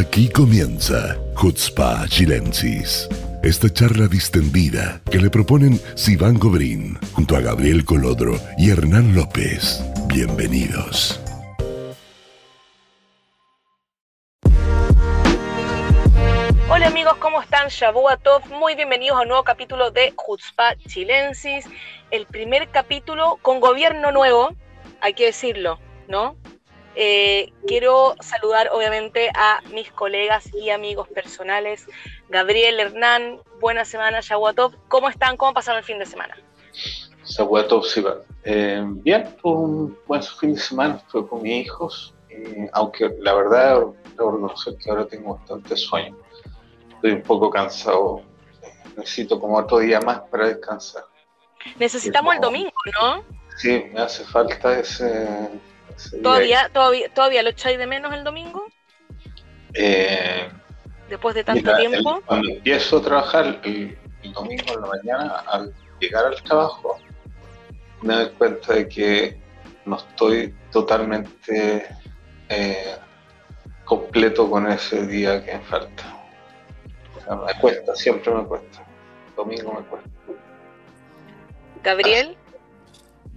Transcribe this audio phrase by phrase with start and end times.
[0.00, 3.06] Aquí comienza Hutzpa Chilensis.
[3.42, 9.84] Esta charla distendida que le proponen Sivan Gobrín junto a Gabriel Colodro y Hernán López.
[10.06, 11.20] Bienvenidos.
[16.70, 17.68] Hola amigos, ¿cómo están?
[17.68, 21.66] Shabu Tov, muy bienvenidos a un nuevo capítulo de Hutzpa Chilensis,
[22.10, 24.56] el primer capítulo con gobierno nuevo,
[25.02, 25.78] hay que decirlo,
[26.08, 26.36] ¿no?
[26.96, 31.86] Eh, quiero saludar obviamente a mis colegas y amigos personales,
[32.28, 34.74] Gabriel, Hernán, buena semana, Yaguatov.
[34.88, 35.36] ¿Cómo están?
[35.36, 36.36] ¿Cómo pasaron el fin de semana?
[37.24, 38.04] Yaguatov, sí,
[38.44, 43.34] eh, bien, fue un buen fin de semana, estuve con mis hijos, eh, aunque la
[43.34, 43.76] verdad
[44.16, 46.16] debo reconocer que ahora tengo bastante sueño.
[46.94, 48.22] Estoy un poco cansado,
[48.96, 51.04] necesito como otro día más para descansar.
[51.78, 53.22] Necesitamos el domingo, ¿no?
[53.56, 55.50] Sí, me hace falta ese
[56.22, 58.66] ¿Todavía, todavía, ¿Todavía lo echáis de menos el domingo?
[59.74, 60.48] Eh,
[61.08, 62.22] Después de tanto tiempo.
[62.24, 63.98] cuando empiezo a trabajar el,
[64.32, 66.98] domingo en la mañana, al llegar al trabajo,
[68.02, 69.40] me doy cuenta de que
[69.84, 71.86] no estoy totalmente
[72.48, 72.96] eh,
[73.84, 76.04] completo con ese día que me falta.
[77.28, 78.84] me cuesta, siempre me cuesta.
[79.30, 80.10] El domingo me cuesta.
[81.82, 82.36] Gabriel.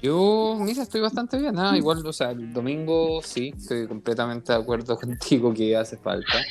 [0.04, 1.78] Yo, mira, estoy bastante bien, ¿ah?
[1.78, 6.44] igual, o sea, el domingo sí, estoy completamente de acuerdo contigo que hace falta.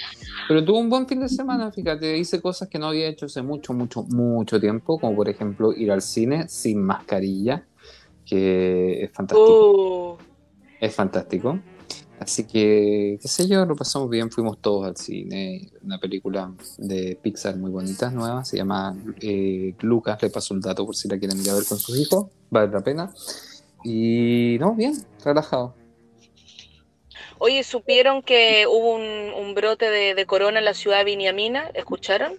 [0.48, 3.42] Pero tuve un buen fin de semana, fíjate, hice cosas que no había hecho hace
[3.42, 7.62] mucho, mucho, mucho tiempo, como por ejemplo ir al cine sin mascarilla,
[8.24, 10.12] que es fantástico.
[10.14, 10.18] Uh.
[10.80, 11.58] Es fantástico.
[12.22, 17.18] Así que, qué sé yo, lo pasamos bien, fuimos todos al cine, una película de
[17.20, 21.18] Pixar muy bonita, nueva, se llama eh, Lucas, le paso el dato por si la
[21.18, 23.12] quieren ir a ver con sus hijos, vale la pena.
[23.82, 25.74] Y no, bien, relajado.
[27.38, 31.72] Oye, ¿supieron que hubo un, brote de, corona en la ciudad de Viniamina?
[31.74, 32.34] ¿Escucharon?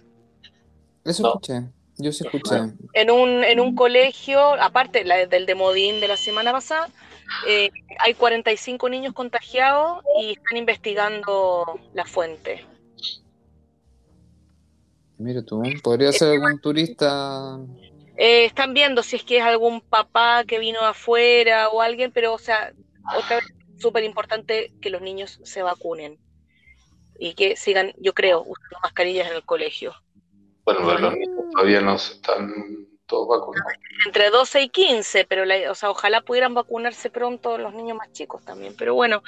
[1.04, 1.68] Eso escuché,
[1.98, 2.72] yo sí escuché.
[2.94, 6.88] En un, en un colegio, aparte del de Modín de la semana pasada,
[7.46, 12.64] eh, hay 45 niños contagiados y están investigando la fuente.
[15.18, 17.58] Mira tú, podría ser algún turista
[18.16, 22.34] eh, están viendo si es que es algún papá que vino afuera o alguien, pero,
[22.34, 22.72] o sea,
[23.16, 23.44] otra vez,
[23.78, 26.18] súper importante que los niños se vacunen
[27.18, 29.94] y que sigan, yo creo, usando mascarillas en el colegio.
[30.64, 33.72] Bueno, los niños todavía no están todos vacunados.
[34.06, 38.44] Entre 12 y 15, pero o sea, ojalá pudieran vacunarse pronto los niños más chicos
[38.44, 38.74] también.
[38.76, 39.22] Pero bueno,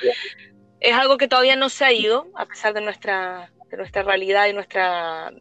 [0.81, 4.47] es algo que todavía no se ha ido, a pesar de nuestra, de nuestra realidad
[4.47, 5.33] y nuestra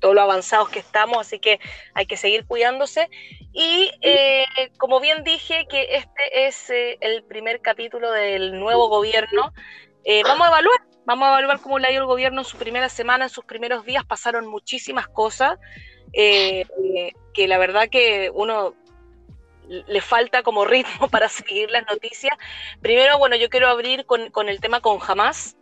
[0.00, 1.60] todo lo avanzados que estamos, así que
[1.94, 3.08] hay que seguir cuidándose.
[3.52, 4.44] Y eh,
[4.76, 9.52] como bien dije, que este es eh, el primer capítulo del nuevo gobierno,
[10.04, 12.56] eh, vamos a evaluar, vamos a evaluar cómo le ha ido el gobierno en su
[12.56, 15.56] primera semana, en sus primeros días, pasaron muchísimas cosas,
[16.12, 18.74] que la verdad que uno
[19.68, 22.36] le falta como ritmo para seguir las noticias.
[22.80, 25.56] Primero, bueno, yo quiero abrir con, con el tema con Hamas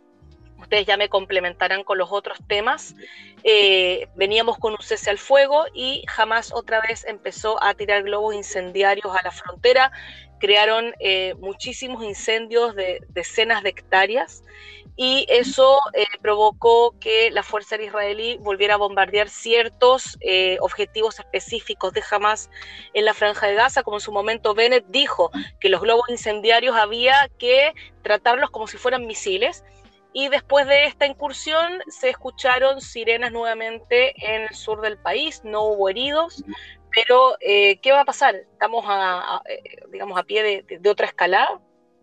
[0.71, 2.95] ustedes ya me complementarán con los otros temas.
[3.43, 8.35] Eh, veníamos con un cese al fuego y jamás otra vez empezó a tirar globos
[8.35, 9.91] incendiarios a la frontera.
[10.39, 14.43] Crearon eh, muchísimos incendios de decenas de hectáreas
[15.03, 20.19] y eso eh, provocó que la Fuerza Israelí volviera a bombardear ciertos
[20.59, 22.51] objetivos específicos de Hamas
[22.93, 26.75] en la franja de Gaza, como en su momento Bennett dijo que los globos incendiarios
[26.75, 27.73] había que
[28.03, 29.63] tratarlos como si fueran misiles
[30.13, 35.63] y después de esta incursión se escucharon sirenas nuevamente en el sur del país, no
[35.63, 36.43] hubo heridos,
[36.91, 38.35] pero eh, ¿qué va a pasar?
[38.35, 41.59] ¿Estamos a, eh, digamos, a pie de otra escalada?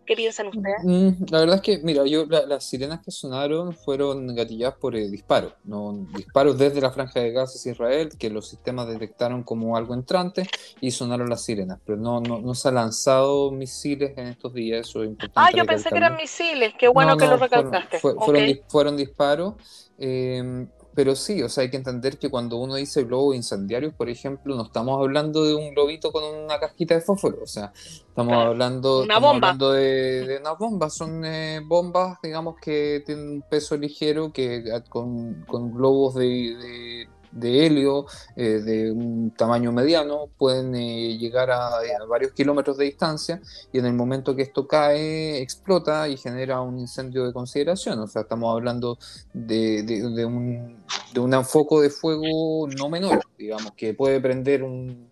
[0.09, 0.83] ¿Qué piensan ustedes?
[0.83, 5.07] Mm, la verdad es que, mira, yo las sirenas que sonaron fueron gatilladas por eh,
[5.07, 9.77] disparos, no disparos desde la franja de Gaza hacia Israel, que los sistemas detectaron como
[9.77, 10.49] algo entrante
[10.81, 14.89] y sonaron las sirenas, pero no, no, no se han lanzado misiles en estos días,
[14.89, 15.39] eso es importante.
[15.47, 17.99] Ah, yo pensé que eran misiles, qué bueno que lo recalcaste.
[17.99, 19.53] Fueron, fueron, disparos.
[19.99, 20.65] Eh,
[20.99, 24.53] pero sí, o sea, hay que entender que cuando uno dice globo incendiario, por ejemplo,
[24.57, 29.03] no estamos hablando de un globito con una casquita de fósforo, o sea, estamos hablando,
[29.03, 29.53] una bomba.
[29.53, 35.45] de, de, una bomba, son eh, bombas, digamos, que tienen un peso ligero, que con,
[35.47, 37.07] con globos de de
[37.41, 38.05] helio
[38.35, 43.41] eh, de un tamaño mediano pueden eh, llegar a, varios kilómetros de distancia
[43.71, 47.99] y en el momento que esto cae explota y genera un incendio de consideración.
[47.99, 48.97] O sea, estamos hablando
[49.33, 50.77] de, de, un,
[51.13, 55.09] de un foco de fuego no menor, digamos, que puede prender un,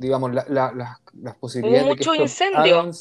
[0.00, 2.92] digamos, las posibilidades de que incendio.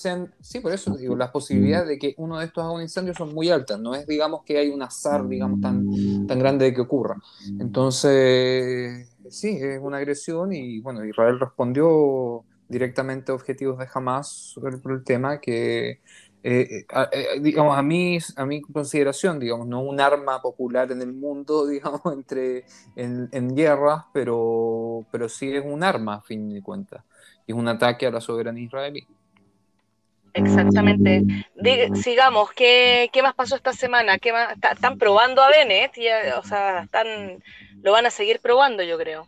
[0.42, 3.34] sí, por eso digo, las posibilidades de que uno de estos haga un incendio son
[3.34, 3.80] muy altas.
[3.80, 7.16] No es, digamos, que hay un azar, digamos, tan, tan grande de que ocurra.
[7.60, 14.76] Entonces, sí, es una agresión y, bueno, Israel respondió directamente a objetivos de Hamas sobre
[14.76, 16.02] el tema que
[16.42, 21.02] eh, eh, eh, digamos, a mi, a mi consideración, digamos, no un arma popular en
[21.02, 22.66] el mundo, digamos, entre,
[22.96, 27.04] en, en guerras, pero, pero sí es un arma, a fin de cuentas.
[27.46, 29.06] Y es un ataque a la soberanía israelí.
[30.32, 31.24] Exactamente.
[31.96, 34.20] sigamos, ¿qué, ¿qué, más pasó esta semana?
[34.20, 34.32] ¿Qué
[34.72, 35.92] están probando a Bennett,
[36.38, 37.44] o sea, están,
[37.82, 39.28] lo van a seguir probando, yo creo.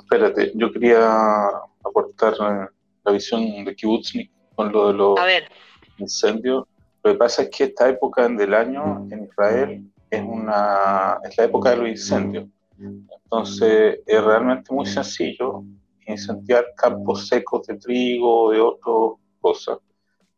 [0.00, 1.48] Espérate, yo quería
[1.84, 5.18] aportar la visión de Kibutznik con lo de los...
[5.18, 5.50] A ver
[5.98, 6.66] incendio.
[7.02, 11.44] Lo que pasa es que esta época del año en Israel es, una, es la
[11.44, 12.46] época de los incendios.
[12.78, 15.64] Entonces es realmente muy sencillo
[16.06, 19.78] incendiar campos secos de trigo o de otras cosas.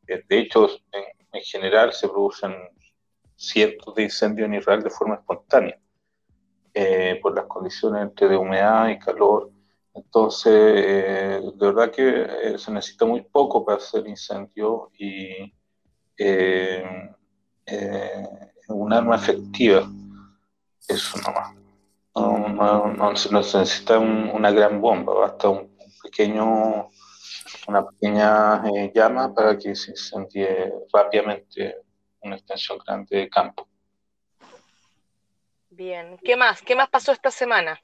[0.07, 2.53] Eh, de hecho, en, general se producen
[3.37, 5.79] cientos de incendios en Israel de forma espontánea,
[6.75, 9.51] eh, por las condiciones entre de humedad y calor.
[10.05, 15.53] Entonces, eh, de verdad que eh, se necesita muy poco para hacer incendio y
[16.17, 16.83] eh,
[18.69, 19.89] un arma efectiva.
[20.89, 21.55] Eso nomás.
[22.15, 26.89] No, no, no, se necesita una gran bomba, basta un pequeño,
[27.69, 31.83] una pequeña llama para que se incendie rápidamente
[32.23, 33.69] una extensión grande de campo.
[35.71, 36.63] Bien, ¿qué más?
[36.63, 37.81] ¿Qué más pasó esta semana?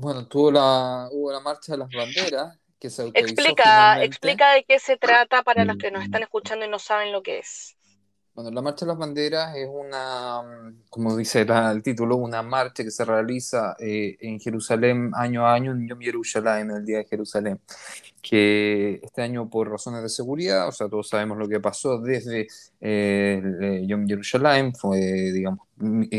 [0.00, 4.64] Bueno, tuvo la, hubo la marcha de las banderas que se autorizó Explica, explica de
[4.64, 7.76] qué se trata para los que nos están escuchando y no saben lo que es.
[8.32, 10.40] Bueno, la Marcha de las Banderas es una,
[10.88, 15.72] como dice el título, una marcha que se realiza eh, en Jerusalén año a año
[15.72, 17.60] en Yom Yerushalayim, el Día de Jerusalén,
[18.22, 22.46] que este año por razones de seguridad, o sea, todos sabemos lo que pasó desde
[22.80, 24.98] eh, Yom Yerushalayim, fue,
[25.32, 25.66] digamos,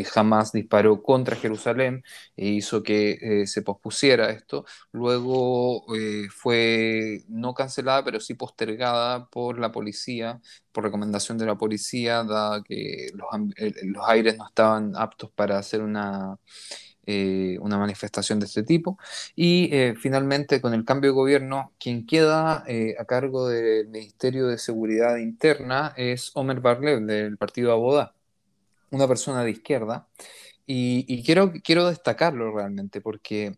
[0.06, 2.04] jamás disparó contra Jerusalén
[2.36, 4.66] e hizo que eh, se pospusiera esto.
[4.92, 10.42] Luego eh, fue no cancelada, pero sí postergada por la policía,
[10.72, 13.28] por recomendación de la policía, dada que los,
[13.84, 16.38] los aires no estaban aptos para hacer una,
[17.06, 18.98] eh, una manifestación de este tipo.
[19.36, 22.64] Y finalmente, con el cambio de gobierno, quien queda
[23.00, 28.14] a cargo del Ministerio de Seguridad Interna es Omer Barlev, del partido Abodá
[28.92, 30.08] una persona de izquierda,
[30.74, 33.58] y, quiero, quiero destacarlo realmente, porque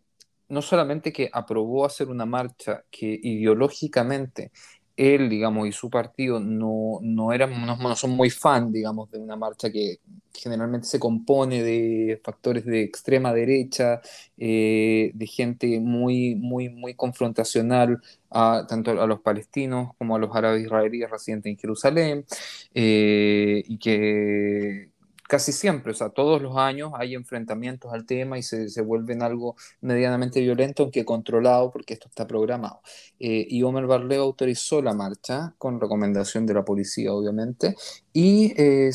[0.49, 4.51] no solamente que aprobó hacer una marcha que ideológicamente
[4.95, 9.35] él, digamos, y su partido no, no, eran, no, son muy fan, digamos, de una
[9.35, 9.97] marcha que
[10.33, 14.01] generalmente se compone de factores de extrema derecha,
[14.37, 20.35] eh, de gente muy, muy, muy confrontacional a, tanto a los palestinos como a los
[20.35, 22.25] árabes israelíes residentes en Jerusalén,
[22.73, 24.92] eh, y que,
[25.33, 29.23] casi siempre, o sea, todos los años hay enfrentamientos al tema y se, se vuelven
[29.23, 32.81] algo medianamente violento, aunque controlado, porque esto está programado.
[33.19, 37.75] Eh, y Omer Barleo autorizó la marcha, con recomendación de la policía, obviamente,
[38.13, 38.91] y eh,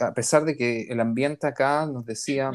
[0.00, 2.52] a pesar de que el ambiente acá nos decía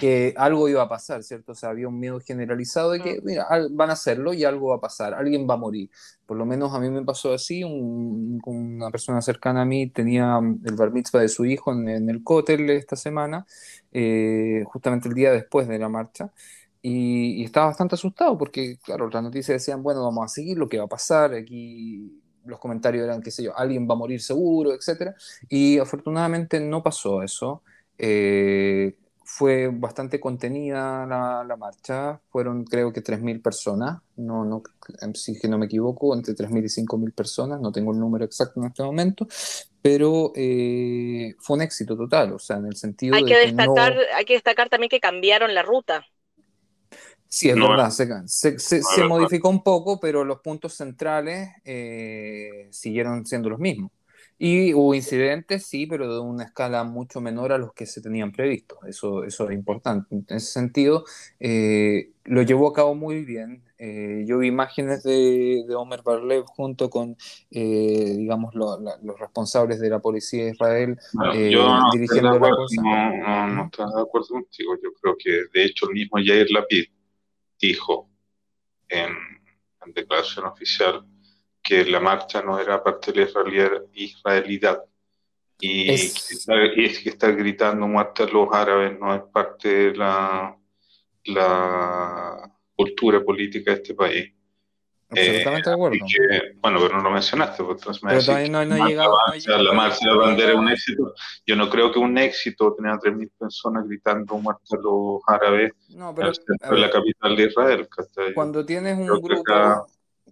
[0.00, 1.52] que algo iba a pasar, ¿cierto?
[1.52, 4.76] O sea, había un miedo generalizado de que, mira, van a hacerlo y algo va
[4.76, 5.90] a pasar, alguien va a morir.
[6.26, 10.74] Por lo menos a mí me pasó así, una persona cercana a mí tenía el
[10.74, 13.46] bar mitzvah de su hijo en, el cótel esta semana,
[13.92, 16.32] eh, justamente el día después de la marcha,
[16.80, 20.78] y, estaba bastante asustado porque, claro, las noticias decían, bueno, vamos a seguir lo que
[20.78, 24.72] va a pasar, aquí los comentarios eran, qué sé yo, alguien va a morir seguro,
[24.72, 25.14] etc.
[25.48, 27.62] Y afortunadamente no pasó eso.
[27.98, 28.96] Eh,
[29.34, 34.62] fue bastante contenida la, marcha, fueron creo que 3.000 personas, no, no,
[35.14, 38.60] si que no me equivoco, entre 3.000 y 5.000 personas, no tengo el número exacto
[38.60, 39.26] en este momento,
[39.80, 43.96] pero eh, fue un éxito total, o sea, en el sentido hay que de destacar,
[44.14, 46.04] Hay que destacar también que cambiaron la ruta.
[47.26, 53.48] Sí, es verdad, se, se, modificó un poco, pero los puntos centrales eh, siguieron siendo
[53.48, 53.92] los mismos.
[54.38, 58.32] Y hubo incidentes, sí, pero de una escala mucho menor a los que se tenían
[58.32, 58.78] previstos.
[58.88, 60.14] Eso, eso es importante.
[60.14, 61.04] En ese sentido,
[61.38, 63.62] eh, lo llevó a cabo muy bien.
[63.78, 67.16] Eh, yo vi imágenes de, de Omer Barlev junto con,
[67.50, 70.98] eh, digamos, los responsables de la policía de Israel
[71.92, 72.82] dirigiendo la cosa.
[72.82, 74.74] No, no, estoy de acuerdo contigo.
[74.82, 76.86] Yo creo que, de hecho, el mismo Yair Lapid
[77.60, 78.10] dijo
[78.88, 79.10] en,
[79.86, 81.06] en declaración oficial
[81.62, 84.82] que la marcha no era parte de la israelidad
[85.60, 90.56] y, que estar, gritando muerte a los árabes no es parte de la,
[91.26, 94.32] la cultura política de este país.
[95.08, 95.98] Absolutamente de acuerdo.
[96.62, 99.14] bueno, pero no lo mencionaste, porque me pero todavía no, no, llegado,
[99.46, 101.14] La marcha de la bandera es un éxito.
[101.46, 105.72] Yo no creo que un éxito tener a 3.000 personas gritando muerte a los árabes
[105.90, 107.88] no, pero, en la capital de Israel.
[108.34, 109.44] Cuando tienes un grupo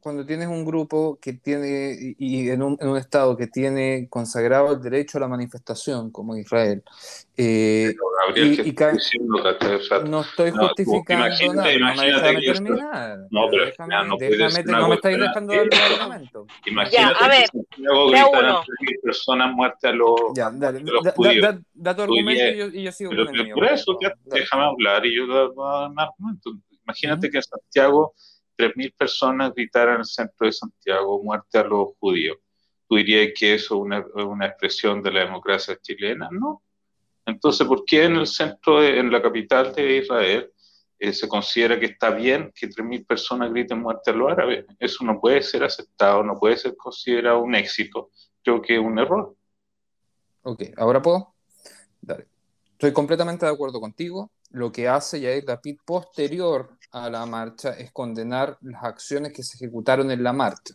[0.01, 4.73] cuando tienes un grupo que tiene, y en un, en un, Estado que tiene consagrado
[4.73, 6.83] el derecho a la manifestación, como Israel,
[7.37, 7.95] eh,
[8.27, 8.73] Gabriel, y,
[10.09, 13.19] no estoy justificando nada, no me terminar.
[13.31, 16.47] No, pero déjame, no, déjame, no me estáis dejando dar el argumento.
[16.67, 21.43] Imagínate ya, a ver, que personas muertas a los, ya, dale, los da, judíos.
[21.43, 23.55] Da, da, tu argumento y yo, y yo sigo pero, con el mío.
[23.55, 26.51] Por eso, déjame hablar y yo doy un argumento.
[26.85, 27.33] Imagínate uh -huh.
[27.33, 28.15] que Santiago
[28.61, 32.37] 3.000 personas gritaran en el centro de Santiago, muerte a los judíos.
[32.89, 36.29] ¿Tú dirías que eso es una, expresión de la democracia chilena?
[36.31, 36.63] No.
[37.25, 40.53] Entonces, ¿por qué en el centro, de, en la capital de Israel,
[40.99, 44.67] eh, se considera que está bien que 3.000 personas griten muerte a los árabes?
[44.79, 48.11] Eso no puede ser aceptado, no puede ser considerado un éxito.
[48.43, 49.35] Creo que es un error.
[50.43, 51.35] Ok, ¿ahora puedo?
[52.73, 54.33] Estoy completamente de acuerdo contigo.
[54.51, 59.57] Lo que hace Yair Lapid posterior a la marcha es condenar las acciones que se
[59.57, 60.75] ejecutaron en la marcha.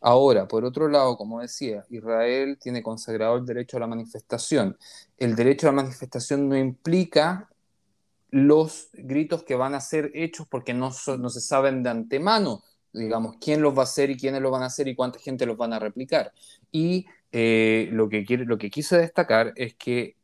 [0.00, 4.76] Ahora, por otro lado, como decía, Israel tiene consagrado el derecho a la manifestación.
[5.18, 7.48] El derecho a la manifestación no implica
[8.30, 13.62] los gritos que van a ser hechos porque no, se saben de antemano, digamos, quién
[13.62, 15.72] los va a hacer y quiénes los van a hacer y cuánta gente los van
[15.72, 16.32] a replicar.
[16.72, 20.16] Y eh, lo, que lo que quise destacar es que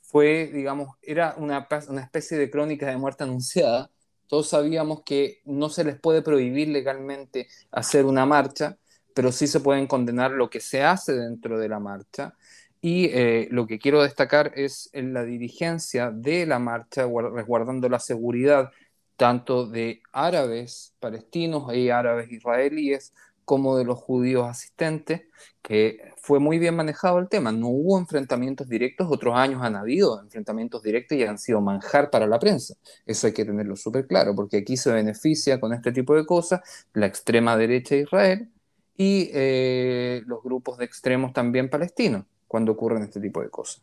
[0.00, 1.66] fue, digamos, era una
[2.00, 3.90] especie de crónica de muerte anunciada,
[4.28, 8.78] todos sabíamos que no se les puede prohibir legalmente hacer una marcha,
[9.14, 12.34] pero sí se pueden condenar lo que se hace dentro de la marcha.
[12.80, 17.98] Y eh, lo que quiero destacar es en la dirigencia de la marcha, resguardando la
[17.98, 18.70] seguridad
[19.16, 23.12] tanto de árabes palestinos y árabes israelíes,
[23.44, 25.22] como de los judíos asistentes,
[25.62, 27.52] que fue muy bien manejado el tema.
[27.52, 32.26] No hubo enfrentamientos directos, otros años han habido enfrentamientos directos y han sido manjar para
[32.26, 32.74] la prensa.
[33.06, 36.60] Eso hay que tenerlo súper claro, porque aquí se beneficia con este tipo de cosas
[36.92, 38.50] la extrema derecha de Israel
[38.96, 43.82] y eh, los grupos de extremos también palestinos cuando ocurren este tipo de cosas.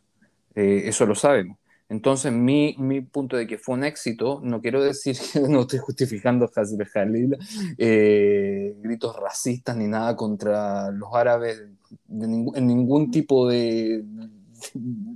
[0.54, 1.58] Eh, eso lo sabemos.
[1.92, 5.78] Entonces, mi, mi, punto de que fue un éxito, no quiero decir que no estoy
[5.78, 7.36] justificando Hasbe Jalil,
[7.76, 11.62] eh, gritos racistas ni nada contra los árabes
[12.08, 14.02] ning en ningún tipo de,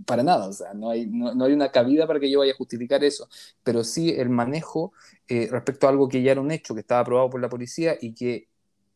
[0.05, 2.53] para nada, o sea, no hay, no, no, hay una cabida para que yo vaya
[2.53, 3.27] a justificar eso,
[3.65, 4.93] pero sí el manejo
[5.29, 7.97] eh, respecto a algo que ya era un hecho, que estaba aprobado por la policía
[7.99, 8.49] y que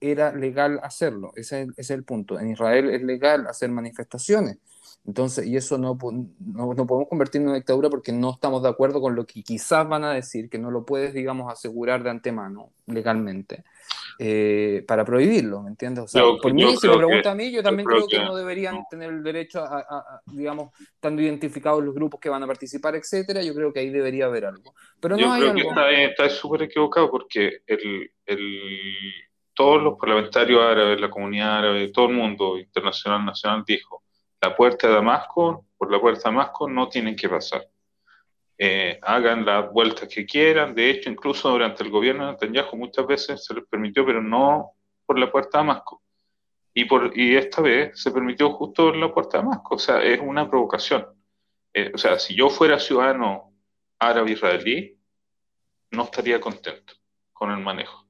[0.02, 2.38] era legal hacerlo, ese, ese es el punto.
[2.38, 4.58] En Israel es legal hacer manifestaciones,
[5.06, 8.68] entonces, y eso no, no, no, podemos convertir en una dictadura porque no estamos de
[8.68, 12.10] acuerdo con lo que quizás van a decir, que no lo puedes, digamos, asegurar de
[12.10, 13.64] antemano legalmente
[14.18, 16.04] eh, para prohibirlo, ¿me entiendes?
[16.04, 18.16] O sea, yo, por mí, si me pregunta a mí, yo también creo, creo que,
[18.18, 18.86] que, no deberían no.
[18.90, 22.94] tener el derecho a, a, a, digamos, estando identificados los grupos que van a participar,
[22.94, 24.74] etcétera, yo creo que ahí debería haber algo.
[25.00, 25.74] Pero no yo hay creo algo.
[25.74, 29.12] que está súper equivocado porque el, el,
[29.54, 34.02] todos los parlamentarios árabes, la comunidad árabe, todo el mundo internacional, nacional, dijo
[34.40, 37.68] la puerta de Damasco, por la puerta de Damasco no tienen que pasar.
[38.56, 43.06] Eh, hagan las vueltas que quieran, de hecho, incluso durante el gobierno de Netanyahu muchas
[43.06, 44.72] veces se les permitió, pero no
[45.06, 46.02] por la puerta de Damasco.
[46.72, 50.02] Y, por, y esta vez se permitió justo por la puerta de Damasco, o sea,
[50.02, 51.06] es una provocación.
[51.72, 53.52] Eh, o sea, si yo fuera ciudadano
[53.98, 54.98] árabe israelí,
[55.90, 56.94] no estaría contento
[57.32, 58.06] con el manejo.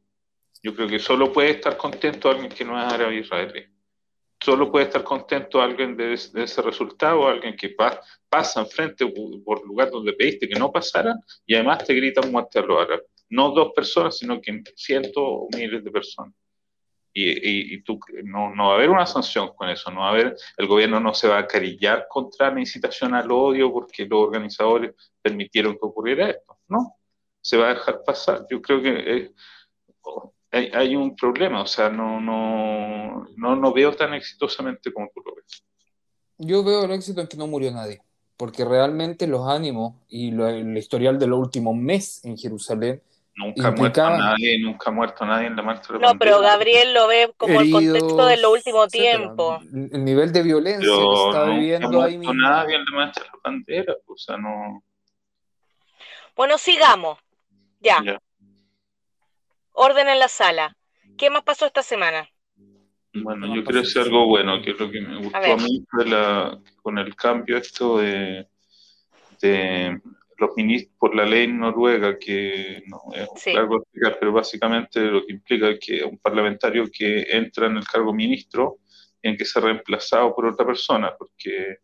[0.63, 3.67] Yo creo que solo puede estar contento alguien que no es árabe israelí
[4.43, 9.07] solo puede estar contento alguien de, de ese resultado, alguien que pa, pasa enfrente
[9.45, 13.07] por lugar donde pediste que no pasaran y además te gritan muerte a los árabes.
[13.29, 16.35] No dos personas, sino que cientos o miles de personas.
[17.13, 20.09] Y, y, y, tú, no, no va a haber una sanción con eso, no va
[20.09, 24.07] a haber, el gobierno no se va a acarillar contra la incitación al odio porque
[24.07, 26.95] los organizadores permitieron que ocurriera esto, ¿no?
[27.41, 28.47] Se va a dejar pasar.
[28.49, 29.33] Yo creo que eh,
[30.53, 35.23] hay, hay, un problema, o sea, no, no, no, no veo tan exitosamente como tú
[35.25, 35.65] lo ves.
[36.39, 38.01] Yo veo el éxito en que no murió nadie,
[38.37, 43.03] porque realmente los ánimos y lo, el historial de los últimos meses en Jerusalén
[43.41, 46.41] Nunca ha muerto nadie, nunca ha muerto nadie en la marcha de la No, pero
[46.41, 49.19] Gabriel lo ve como heridos, el contexto de lo último etcétera.
[49.19, 49.61] tiempo.
[49.73, 52.35] El nivel de violencia pero que está viviendo ahí mismo.
[52.35, 54.83] nadie en la marcha de la bandera, o sea, no...
[56.37, 57.19] Bueno, sigamos.
[57.81, 58.03] Ya.
[58.05, 58.21] ya.
[59.73, 60.77] Orden en la sala.
[61.17, 62.29] ¿Qué más pasó esta semana?
[63.13, 65.85] Bueno, yo quiero decir algo bueno, que es lo que me gustó a, a mí
[65.91, 68.47] fue la, con el cambio esto de,
[69.41, 70.01] de
[70.39, 75.33] los ministros, por la ley noruega, que no es largo explicar, pero básicamente lo que
[75.33, 78.79] implica es que un parlamentario que entra en el cargo ministro
[79.21, 81.79] tiene que ser reemplazado por otra persona, porque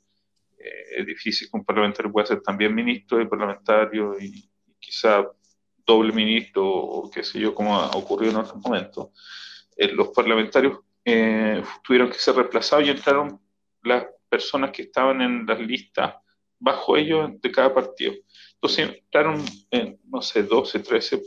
[0.59, 5.27] eh, es difícil que un parlamentario pueda ser también ministro y parlamentario y, quizá
[5.87, 9.09] doble ministro o qué sé yo, como ha ocurrido en otros momentos.
[9.77, 13.41] Eh, los parlamentarios eh, tuvieron que ser reemplazados y entraron
[13.83, 16.15] las personas que estaban en las listas
[16.59, 18.15] bajo ellos de cada partido.
[18.55, 19.45] Entonces entraron,
[20.09, 21.23] no sé, 12, 13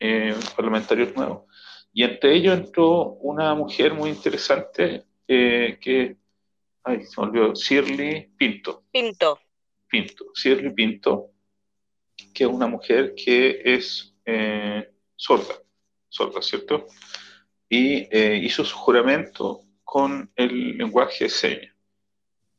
[0.00, 1.44] eh, parlamentarios nuevos.
[1.92, 6.16] Y entre ellos entró una mujer muy interesante eh, que,
[6.82, 8.84] ay, se me olvidó, Shirley Pinto.
[8.90, 9.38] Pinto.
[9.88, 11.30] Pinto, Shirley Pinto,
[12.32, 15.54] que es una mujer que es eh, sorda,
[16.08, 16.86] sorda, ¿cierto?
[17.68, 18.06] Y
[18.44, 21.74] hizo su juramento con el lenguaje de señas.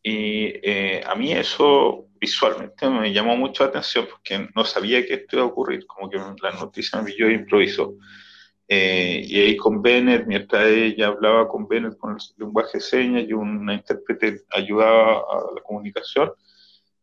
[0.03, 0.53] Y
[1.03, 5.45] a mí eso visualmente me llamó mucho la atención porque no sabía que esto iba
[5.45, 7.95] a ocurrir, como que la noticia me pilló improviso.
[8.67, 13.25] Eh, y ahí con Bennett, mientras ella hablaba con Bennett con el lenguaje de señas
[13.27, 16.31] y una intérprete ayudaba a la comunicación,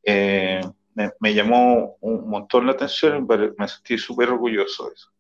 [0.02, 0.60] eh,
[0.94, 5.10] me, llamó un montón la atención y me sentí súper orgulloso de eso,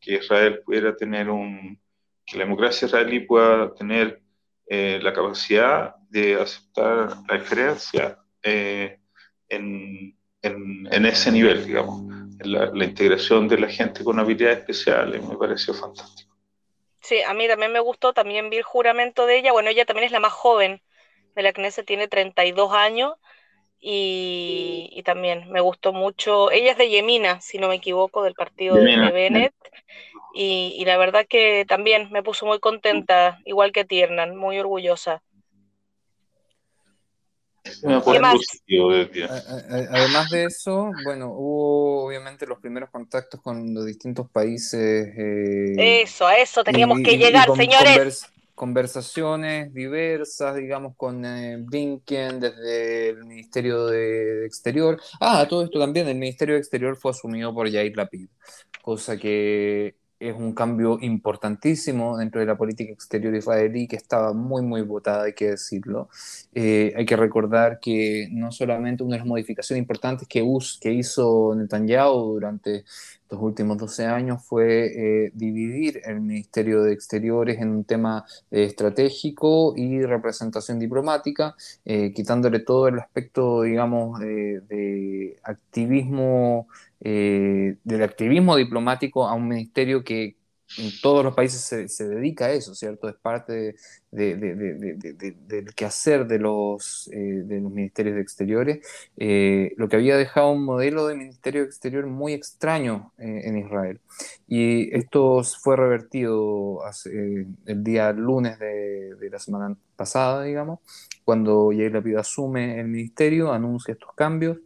[0.00, 1.80] que Israel pudiera tener un,
[2.24, 4.20] que la democracia israelí pueda tener
[4.66, 9.00] eh, la capacidad de aceptar la diferencia en,
[9.48, 12.02] en, ese nivel, digamos.
[12.40, 16.36] La, la, integración de la gente con habilidades especiales me pareció fantástico.
[17.00, 19.52] Sí, a mí también me gustó, también vi el juramento de ella.
[19.52, 20.82] Bueno, ella también es la más joven
[21.34, 23.14] de la Knesset, tiene 32 años
[23.88, 26.50] y, y también me gustó mucho.
[26.50, 29.54] Ella es de Yemina, si no me equivoco, del partido de Bennett.
[30.34, 35.22] Y, y, la verdad que también me puso muy contenta, igual que Tiernan, muy orgullosa.
[39.92, 45.14] Además de eso, bueno, hubo obviamente los primeros contactos con los distintos países.
[45.16, 48.26] Eh, eso, a eso teníamos que llegar, señores.
[48.56, 55.00] Conversaciones diversas, digamos, con eh, Blinken desde el Ministerio de Exterior.
[55.20, 58.28] Ah, todo esto también, el Ministerio de Exterior fue asumido por Yair Lapid,
[58.82, 64.62] cosa que es un cambio importantísimo dentro de la política exterior israelí que estaba muy,
[64.62, 66.08] muy votada, hay que decirlo.
[66.54, 72.32] Eh, hay que recordar que no solamente una de las modificaciones importantes que hizo Netanyahu
[72.34, 72.84] durante
[73.30, 78.64] los últimos 12 años fue eh, dividir el Ministerio de Exteriores en un tema eh,
[78.64, 81.56] estratégico y representación diplomática,
[82.14, 86.68] quitándole todo el aspecto, digamos, de activismo
[87.00, 90.35] eh, del activismo diplomático a un ministerio que
[90.78, 93.08] en todos los países se, dedica a eso, ¿cierto?
[93.08, 93.76] Es parte
[94.10, 100.50] del quehacer de los, eh, de los ministerios de exteriores, eh, lo que había dejado
[100.50, 104.00] un modelo de ministerio de exterior muy extraño en Israel.
[104.48, 106.80] Y esto fue revertido
[107.66, 110.80] el día lunes de, la semana pasada, digamos,
[111.24, 114.58] cuando Yair Lapid asume el ministerio, anuncia estos cambios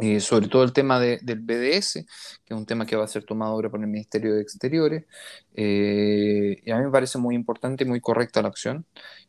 [0.00, 2.04] eh, sobre todo el tema del BDS,
[2.44, 5.04] que es un tema que va a ser tomado ahora por el Ministerio de Exteriores.
[5.54, 8.86] Eh, y a mí me parece muy importante y muy correcta la acción.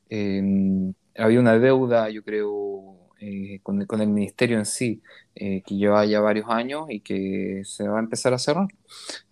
[0.10, 3.10] Eh, había una deuda, yo creo,
[3.64, 5.02] con, con, el Ministerio en sí,
[5.36, 8.68] que lleva ya varios años y que se va a empezar a cerrar.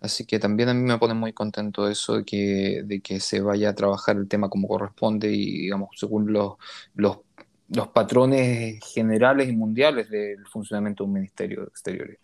[0.00, 3.40] Así que también a mí me pone muy contento eso de que, de que se
[3.40, 6.54] vaya a trabajar el tema como corresponde y, digamos, según los,
[6.94, 7.18] los
[7.68, 12.18] los patrones generales y mundiales del funcionamiento de un ministerio de exteriores.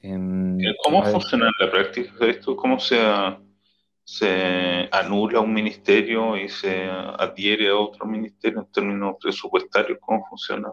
[0.00, 2.56] Em, ¿Cómo funciona en la práctica esto?
[2.56, 2.98] ¿Cómo se,
[4.04, 9.98] se anula un ministerio y se adhiere a otro ministerio en términos presupuestarios?
[10.00, 10.72] ¿Cómo funciona?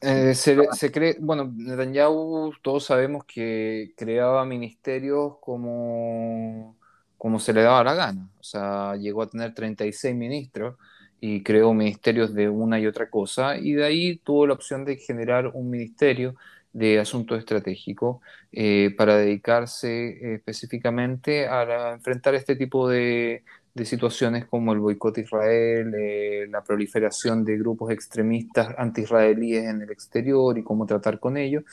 [0.00, 6.76] Eh, se, se, cree, bueno, Netanyahu todos sabemos que creaba ministerios como,
[7.16, 8.30] como se le daba la gana.
[8.38, 10.76] O sea, llegó a tener 36 ministros
[11.20, 14.96] y creó ministerios de una y otra cosa, y de ahí tuvo la opción de
[14.96, 16.34] generar un ministerio
[16.74, 18.18] de asuntos estratégicos
[18.52, 23.44] eh, para dedicarse eh, específicamente a, enfrentar este tipo de,
[23.84, 29.90] situaciones como el boicot a Israel, eh, la proliferación de grupos extremistas anti-israelíes en el
[29.90, 31.64] exterior y cómo tratar con ellos,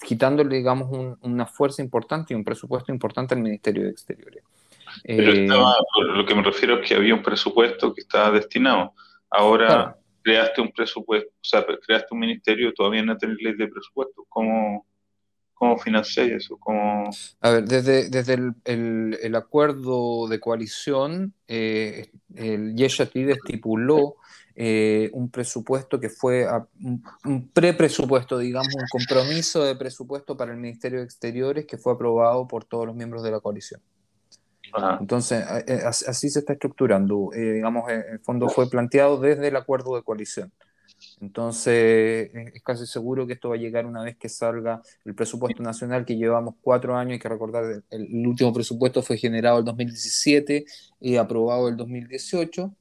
[0.00, 4.42] quitándole, digamos, una fuerza importante y un presupuesto importante al Ministerio de Exteriores.
[5.04, 8.94] Pero eh, lo que me refiero es que había un presupuesto que estaba destinado.
[9.30, 14.24] Ahora creaste un presupuesto, o sea, creaste un ministerio, todavía no tenés ley de presupuesto.
[14.28, 14.86] ¿Cómo,
[15.54, 16.56] cómo financiáis eso?
[16.58, 17.10] ¿Cómo...
[17.40, 24.16] A ver, desde, desde el, el, acuerdo de coalición, eh, el Yeshatid estipuló
[24.58, 26.46] eh, un presupuesto que fue
[27.24, 32.48] un, pre-presupuesto, digamos, un compromiso de presupuesto para el Ministerio de Exteriores que fue aprobado
[32.48, 33.82] por todos los miembros de la coalición.
[35.00, 37.30] Entonces, eh, así se está estructurando.
[37.34, 40.52] digamos, el fondo fue planteado desde el acuerdo de coalición.
[41.20, 45.62] Entonces, es casi seguro que esto va a llegar una vez que salga el presupuesto
[45.62, 49.64] nacional, que llevamos cuatro años, hay que recordar, el, el último presupuesto fue generado el
[49.64, 50.64] 2017
[51.00, 52.74] y aprobado el 2018.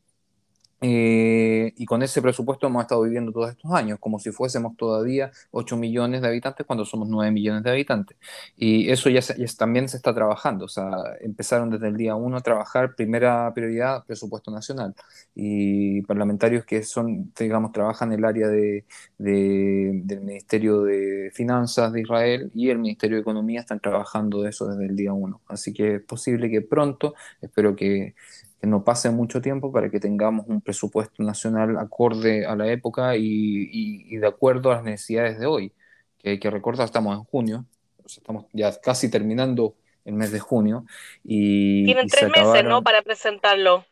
[0.82, 5.32] Eh, y con ese presupuesto hemos estado viviendo todos estos años, como si fuésemos todavía
[5.52, 8.18] 8 millones de habitantes cuando somos 9 millones de habitantes.
[8.58, 9.22] Y eso ya,
[9.58, 14.04] también se está trabajando, o sea, empezaron desde el día 1 a trabajar, primera prioridad,
[14.06, 14.96] presupuesto nacional.
[15.34, 18.86] Y parlamentarios que son, digamos, trabajan en el área de,
[19.18, 24.68] del Ministerio de Finanzas de Israel y el Ministerio de Economía están trabajando de eso
[24.68, 25.42] desde el día 1.
[25.48, 28.16] Así que es posible que pronto, espero que
[28.62, 34.16] no pase mucho tiempo para que tengamos un presupuesto nacional acorde a la época y,
[34.18, 35.74] de acuerdo a las necesidades de hoy.
[36.18, 37.66] Que hay que recordar, estamos en junio,
[38.06, 40.86] estamos ya casi terminando el mes de junio.
[41.24, 42.84] Y, Tienen tres meses, ¿no?
[42.84, 43.86] Para presentarlo.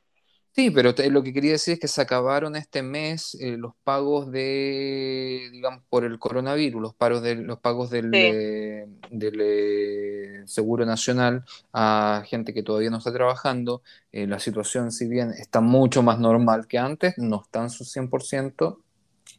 [0.56, 4.32] Sí, pero lo que quería decir es que se acabaron este mes eh, los pagos
[4.32, 10.86] de, digamos, por el coronavirus, los, paros de, los pagos del, eh, del eh, Seguro
[10.86, 13.82] Nacional a gente que todavía no está trabajando.
[14.12, 18.78] la situación, si bien está mucho más normal que antes, no está en su 100%.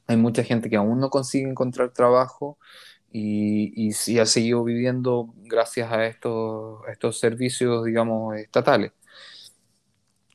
[0.08, 2.58] Hay mucha gente que aún no consigue encontrar trabajo
[3.12, 8.92] y, y, ha seguido viviendo gracias a estos, estos servicios, digamos, estatales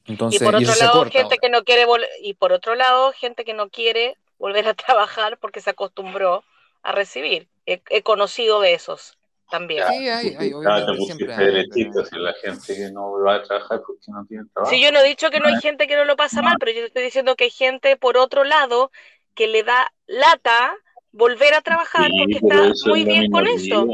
[0.09, 1.85] y por otro lado, gente que no quiere
[2.21, 6.43] y por otro lado, gente que no quiere volver a trabajar porque se acostumbró
[6.81, 7.47] a recibir.
[7.65, 9.19] He, conocido de esos
[9.51, 9.83] también.
[9.87, 14.05] Sí, hay, hay obviamente siempre hay, si la gente que no va a trabajar porque
[14.07, 14.73] no tiene trabajo.
[14.73, 16.71] Sí, yo no he dicho que no hay gente que no lo pasa mal, pero
[16.71, 18.91] yo estoy diciendo que hay gente por otro lado
[19.35, 20.75] que le da lata
[21.11, 23.85] volver a trabajar porque está muy bien con eso.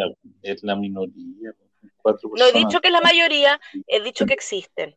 [0.42, 1.54] Es la minoría.
[2.38, 4.96] No he dicho que es la mayoría, he dicho que existen.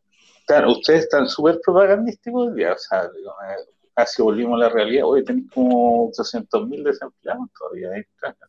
[0.49, 3.07] Claro, ustedes están súper propagandísticos hoy día, o sea,
[3.93, 5.05] casi volvimos a la realidad.
[5.05, 7.89] Hoy tenemos como 800 mil desempleados todavía.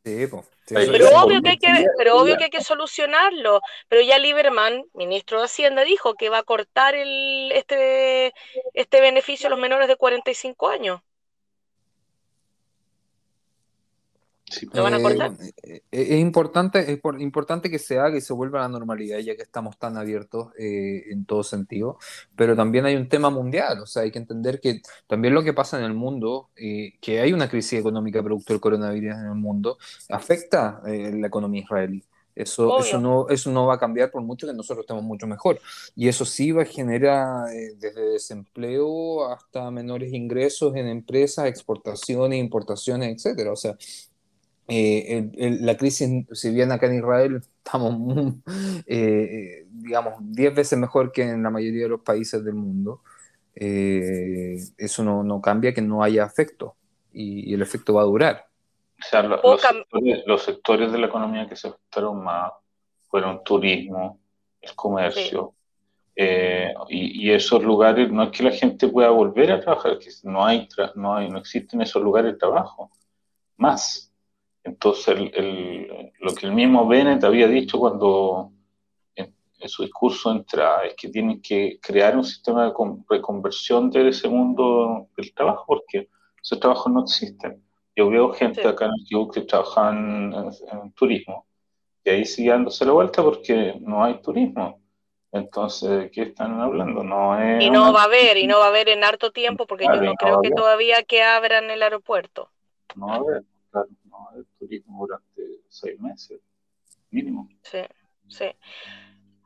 [0.03, 0.27] Sí,
[0.67, 3.61] pero, obvio que hay que, pero obvio que hay que solucionarlo.
[3.89, 8.33] Pero ya Lieberman, ministro de Hacienda, dijo que va a cortar el, este,
[8.73, 11.03] este beneficio a los menores de 45 años.
[14.51, 19.19] Eh, eh, es importante, es importante que se haga y se vuelva a la normalidad,
[19.19, 21.99] ya que estamos tan abiertos eh, en todo sentido,
[22.37, 25.53] pero también hay un tema mundial, o sea, hay que entender que también lo que
[25.53, 29.79] pasa en el mundo, que hay una crisis económica producto del coronavirus en el mundo,
[30.09, 32.05] afecta la economía israelí.
[32.33, 35.61] Eso, eso, no, eso no va a cambiar por mucho que nosotros estemos mucho mejor.
[35.95, 43.15] Y eso sí va a generar desde desempleo hasta menores ingresos en empresas, exportaciones, importaciones,
[43.15, 43.53] etcétera.
[43.53, 43.77] O sea,
[44.73, 48.35] eh, la crisis, si bien acá en Israel estamos,
[48.87, 53.03] eh, digamos, 10 veces mejor que en la mayoría de los países del mundo,
[53.57, 56.77] eh, eso no, no, cambia que no haya efecto
[57.13, 58.47] y, el efecto va a durar.
[59.01, 62.53] O sea, los, sectores, de la economía que se afectaron más
[63.09, 64.21] fueron turismo,
[64.61, 65.55] el comercio,
[66.15, 70.45] y, y, esos lugares, no es que la gente pueda volver a trabajar, que no,
[70.45, 72.93] hay no, hay, no existen esos lugares de trabajo,
[73.57, 74.10] más.
[74.63, 75.17] Entonces,
[76.21, 78.53] lo que el mismo Bennett había dicho cuando
[79.15, 79.35] en,
[79.69, 82.73] su discurso entra es que tienen que crear un sistema de
[83.09, 86.09] reconversión de ese mundo del trabajo, porque
[86.43, 87.63] esos trabajos no existen.
[87.97, 90.33] Yo veo gente acá en el que trabajan
[90.73, 91.47] en, turismo,
[92.05, 94.81] y ahí sigue dándose la vuelta porque no hay turismo.
[95.33, 97.05] Entonces, ¿qué están hablando?
[97.05, 99.85] No y no va a haber, y no va a haber en harto tiempo, porque
[99.85, 102.51] yo no, creo que todavía que abran el aeropuerto.
[102.97, 103.45] No va a haber
[104.37, 106.41] el turismo durante seis meses,
[107.11, 107.49] mínimo.
[107.63, 107.81] Sí,
[108.29, 108.47] sí.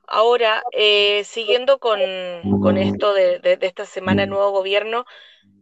[0.07, 5.07] Ahora, eh, siguiendo con, esto de, esta semana de nuevo gobierno,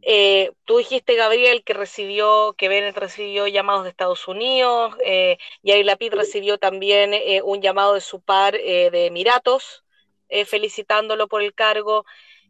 [0.03, 5.87] eh, tú dijiste, Gabriel, que recibió, que Bennett recibió llamados de Estados Unidos, eh, Yair
[5.87, 9.85] Lapid recibió también eh, un llamado de su par de Emiratos,
[10.47, 12.05] felicitándolo por el cargo.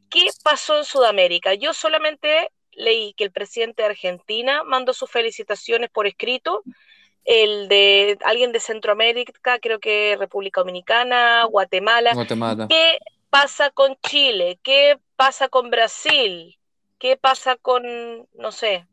[0.09, 1.55] ¿Qué pasó en Sudamérica?
[1.55, 6.63] Yo solamente leí que el presidente de Argentina mandó sus felicitaciones por escrito,
[7.25, 12.13] el de alguien de Centroamérica, creo que República Dominicana, Guatemala.
[12.69, 12.99] ¿Qué
[13.31, 14.59] pasa con Chile?
[14.63, 16.59] ¿Qué pasa con Brasil?
[16.99, 17.83] ¿Qué pasa con,
[18.35, 18.87] no sé,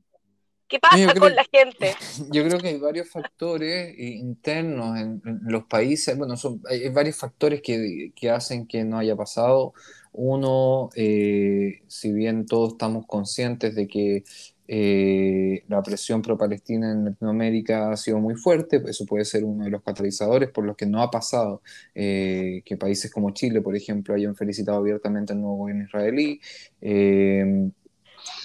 [0.70, 1.96] ¿Qué pasa con la gente?
[2.32, 7.62] Yo creo que hay varios factores internos en, los países, bueno, son, hay, varios factores
[7.64, 9.74] que, que, hacen que no haya pasado.
[10.12, 14.24] Uno, eh, si bien todos estamos conscientes de que
[14.72, 19.72] eh, la presión pro-palestina en Latinoamérica ha sido muy fuerte, eso puede ser uno de
[19.72, 21.64] los catalizadores por los que no ha pasado
[21.96, 26.40] eh, que países como Chile, por ejemplo, hayan felicitado abiertamente al nuevo gobierno israelí.
[26.82, 27.72] Eh,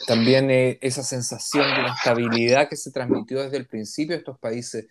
[0.06, 0.48] también
[0.80, 4.86] esa sensación de estabilidad que se transmitió desde el principio de estos países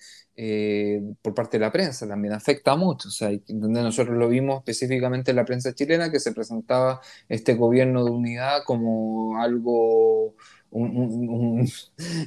[1.21, 3.07] por parte de la prensa también afecta mucho.
[3.07, 7.55] O sea, donde nosotros lo vimos específicamente en la prensa chilena, que se presentaba este
[7.55, 10.35] gobierno de unidad como algo
[10.73, 11.67] un,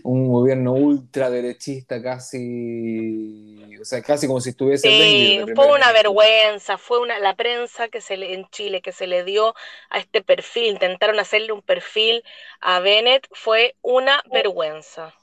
[0.04, 4.88] un, gobierno ultraderechista casi, o sea, casi como si estuviese...
[4.88, 9.06] Sí, fue una vergüenza, fue una, la prensa que se le, en Chile que se
[9.06, 9.54] le dio
[9.90, 12.22] a este perfil, intentaron hacerle un perfil
[12.60, 15.14] a Bennett, fue una vergüenza.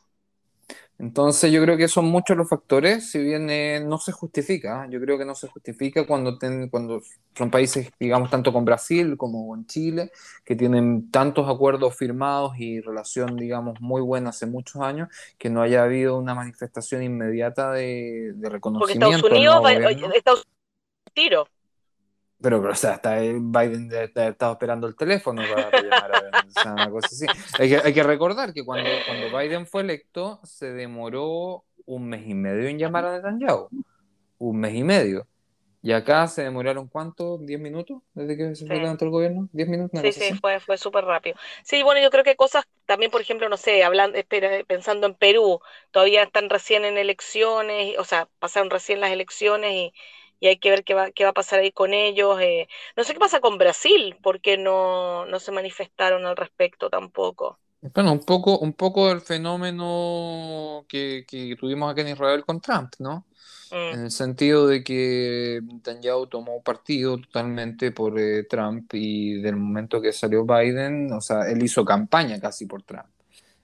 [1.04, 5.02] Entonces yo creo que son muchos los factores, si bien eh, no se justifica, yo
[5.02, 6.40] creo que no se justifica cuando,
[6.72, 7.02] cuando
[7.38, 10.14] son países, digamos, tanto con Brasil como con Chile,
[10.46, 15.62] que tienen tantos acuerdos firmados y relación, digamos, muy buena hace muchos años, que no
[15.62, 18.78] haya habido una manifestación inmediata de, reconocimiento.
[18.80, 20.48] Porque Estados Unidos, Estados Unidos,
[21.14, 21.48] tiro.
[22.44, 27.26] Pero, o sea, hasta Biden estaba esperando el teléfono para, llamar a una cosa así.
[27.58, 32.28] Hay que, hay que recordar que cuando, cuando Biden fue electo, se demoró un mes
[32.28, 33.70] y medio en llamar a Netanyahu.
[34.40, 35.26] Un mes y medio.
[35.82, 37.38] Y acá se demoraron cuánto?
[37.40, 39.50] ¿10 minutos desde que se fue levantó el gobierno?
[39.54, 40.02] ¿10 minutos?
[40.02, 41.38] sí, sí, fue, fue súper rápido.
[41.64, 45.16] Sí, bueno, yo creo que cosas también, por ejemplo, no sé, hablando, espera, pensando en
[45.16, 45.60] Perú,
[45.92, 49.94] todavía están recién en elecciones, o sea, pasaron recién las elecciones y
[50.44, 52.38] y hay que ver qué va, qué va a pasar ahí con ellos.
[52.42, 52.68] Eh.
[52.98, 57.60] No sé qué pasa con Brasil, porque no, no se manifestaron al respecto tampoco.
[57.80, 61.26] Bueno, un poco, un poco el fenómeno que,
[61.58, 63.26] tuvimos aquí en Israel con Trump, ¿no?
[63.72, 63.94] Mm.
[63.94, 70.02] En el sentido de que Netanyahu tomó partido totalmente por eh, Trump y del momento
[70.02, 73.08] que salió Biden, o sea, él hizo campaña casi por Trump.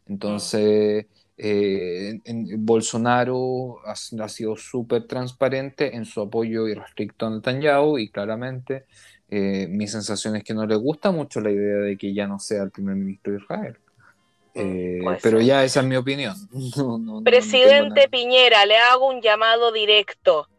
[0.08, 1.08] Entonces,
[1.41, 8.84] eh, en, Bolsonaro ha, sido súper transparente en su apoyo irrestricto a Netanyahu y claramente
[9.30, 12.39] eh, mi sensación es que no le gusta mucho la idea de que ya no
[12.39, 13.78] sea el primer ministro de Israel.
[14.54, 16.36] Mm, eh, pero ya esa es mi opinión.
[17.23, 20.49] Presidente Piñera, le hago un llamado directo.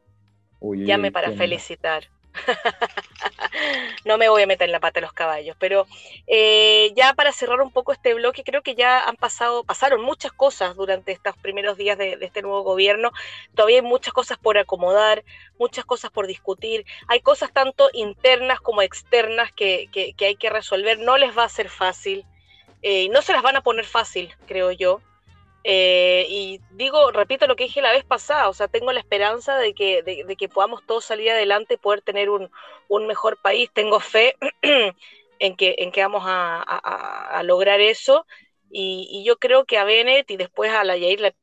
[0.63, 2.05] Llame para felicitar.
[4.05, 5.87] no me voy a meter en la pata de los caballos, pero
[6.27, 10.33] eh, ya para cerrar un poco este bloque, creo que ya han pasado, pasaron muchas
[10.33, 13.13] cosas durante estos primeros días de, este nuevo gobierno.
[13.55, 15.25] Todavía hay muchas cosas por acomodar,
[15.59, 16.85] muchas cosas por discutir.
[17.09, 19.89] Hay cosas tanto internas como externas que,
[20.21, 20.99] hay que resolver.
[20.99, 22.25] No les va a ser fácil.
[22.83, 25.01] Eh, no se las van a poner fácil, creo yo.
[25.63, 29.59] Eh, y digo, repito lo que dije la vez pasada, o sea, tengo la esperanza
[29.59, 32.51] de que, de, que podamos todos salir adelante y poder tener un,
[33.07, 33.71] mejor país.
[33.73, 34.37] Tengo fe
[35.39, 38.27] en que, en que vamos a, lograr eso.
[38.71, 41.37] Y, yo creo que a Bennett y después a la Yair le va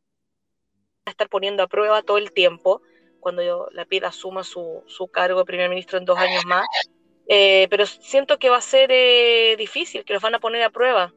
[1.06, 2.82] a estar poniendo a prueba todo el tiempo,
[3.20, 6.66] cuando yo, la PID asuma su, su cargo de primer ministro en dos años más.
[7.30, 10.70] Eh, pero siento que va a ser eh, difícil, que los van a poner a
[10.70, 11.14] prueba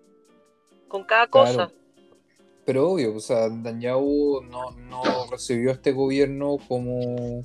[0.89, 1.73] con cada cosa
[2.71, 7.43] pero obvio, o sea, Netanyahu no, no recibió este gobierno como,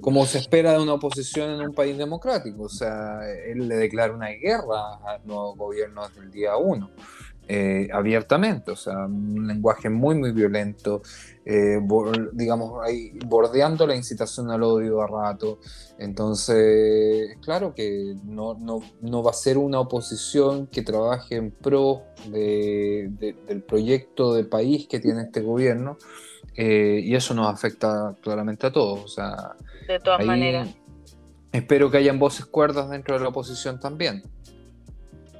[0.00, 2.62] como se espera de una oposición en un país democrático.
[2.62, 6.88] O sea, él le declara una guerra al nuevo gobierno desde el día uno.
[7.46, 11.02] Eh, abiertamente, o sea, un lenguaje muy, muy violento,
[11.44, 11.78] eh,
[12.32, 15.58] digamos, ahí, bordeando la incitación al odio a rato.
[15.98, 22.04] Entonces, claro que no, no, no va a ser una oposición que trabaje en pro
[22.28, 23.12] de,
[23.46, 25.98] del proyecto de país que tiene este gobierno,
[26.56, 29.04] eh, y eso nos afecta claramente a todos.
[29.04, 29.54] O sea,
[29.86, 30.70] de todas maneras.
[31.52, 34.22] Espero que hayan voces cuerdas dentro de la oposición también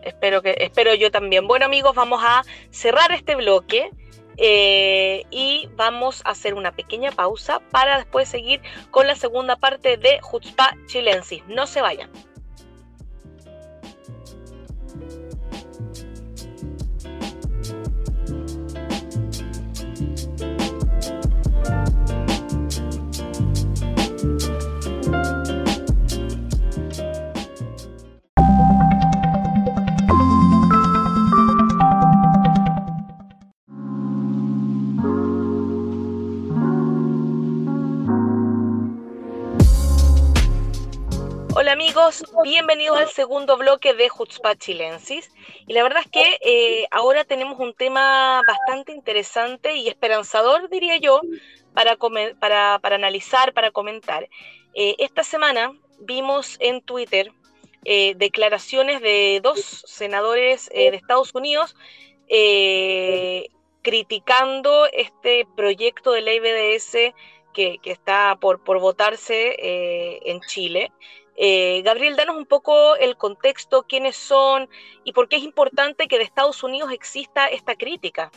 [0.04, 1.46] espero que espero yo también.
[1.46, 3.90] Bueno amigos, vamos a cerrar este bloque
[4.36, 9.96] eh, y vamos a hacer una pequeña pausa para después seguir con la segunda parte
[9.96, 11.42] de Jutzpa Chilensis.
[11.48, 12.10] No se vayan.
[42.44, 45.30] Bienvenidos al segundo bloque de Jutzpah Chilensis.
[45.66, 50.98] Y la verdad es que eh, ahora tenemos un tema bastante interesante y esperanzador, diría
[50.98, 51.22] yo,
[51.72, 54.28] para, para, para analizar, para comentar.
[54.74, 57.33] Eh, esta semana vimos en Twitter
[57.87, 61.74] eh, declaraciones de dos senadores de Estados Unidos
[63.80, 67.14] criticando este proyecto de ley BDS
[67.54, 69.57] que, está por, por votarse
[70.28, 70.92] en Chile.
[71.36, 74.68] Eh, Gabriel, danos un poco el contexto, quiénes son
[75.02, 78.30] y por qué es importante que de Estados Unidos exista esta crítica.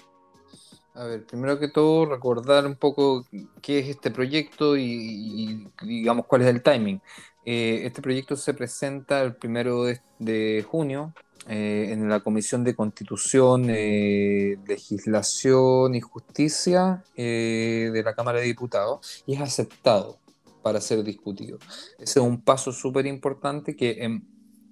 [0.93, 3.23] A ver, primero que todo, recordar un poco
[3.62, 6.99] qué es este proyecto y, digamos cuál es el timing.
[7.45, 9.83] Eh, este proyecto se presenta el primero
[10.17, 11.13] de, junio
[11.47, 19.36] eh, en la Comisión de Constitución, Legislación y Justicia de la Cámara de Diputados y
[19.36, 20.17] es aceptado
[20.62, 21.58] para ser discutido.
[21.98, 24.22] Ese es un paso súper importante que, em,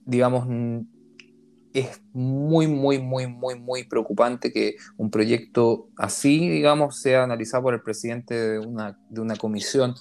[0.06, 0.48] digamos,
[1.74, 7.74] es muy, muy, muy, muy, muy preocupante que un proyecto así, digamos, sea analizado por
[7.74, 9.94] el presidente de una, de una comisión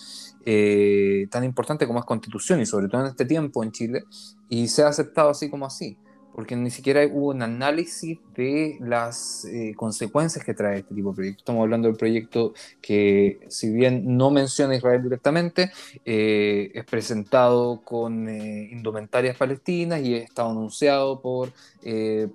[0.47, 4.05] eh, tan importante como es Constitución y sobre todo en este tiempo en Chile,
[4.49, 5.99] y sea aceptado así como así
[6.35, 11.15] porque ni siquiera hubo un análisis de las eh, consecuencias que trae este tipo de
[11.15, 11.43] proyectos.
[11.43, 15.71] Estamos hablando del proyecto que, si bien no menciona a Israel directamente,
[16.05, 21.53] eh, es presentado con eh, indumentarias palestinas y estado anunciado por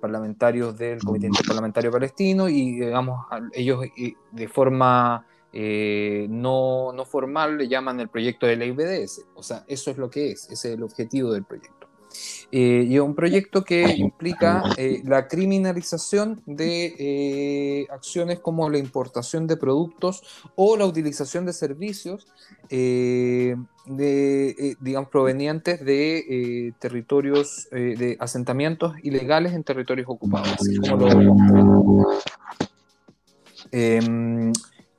[0.00, 3.84] parlamentarios del Comité Interparlamentario Palestino y, digamos, ellos
[4.30, 5.26] de forma...
[5.52, 9.24] no, no formal le llaman el proyecto de ley BDS.
[9.34, 11.79] O sea, eso es lo que es, ese es el objetivo del proyecto.
[12.52, 19.46] Eh, y un proyecto que implica eh, la criminalización de eh, acciones como la importación
[19.46, 20.22] de productos
[20.56, 22.26] o la utilización de servicios
[22.68, 23.56] de,
[24.80, 32.10] digamos, provenientes de territorios, de asentamientos ilegales en territorios ocupados, así como lo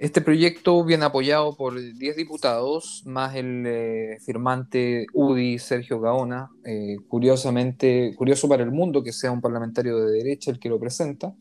[0.02, 6.50] este proyecto viene apoyado por 10 diputados, más el eh, firmante UDI Sergio Gaona.
[6.66, 10.80] Eh, curiosamente, curioso para el mundo que sea un parlamentario de derecha el que lo
[10.80, 11.36] presenta.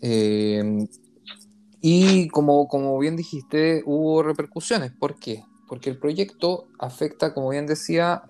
[0.00, 0.88] Eh,
[1.80, 4.90] y como, como bien dijiste, hubo repercusiones.
[4.90, 5.44] ¿Por qué?
[5.68, 8.24] Porque el proyecto afecta, como bien decía,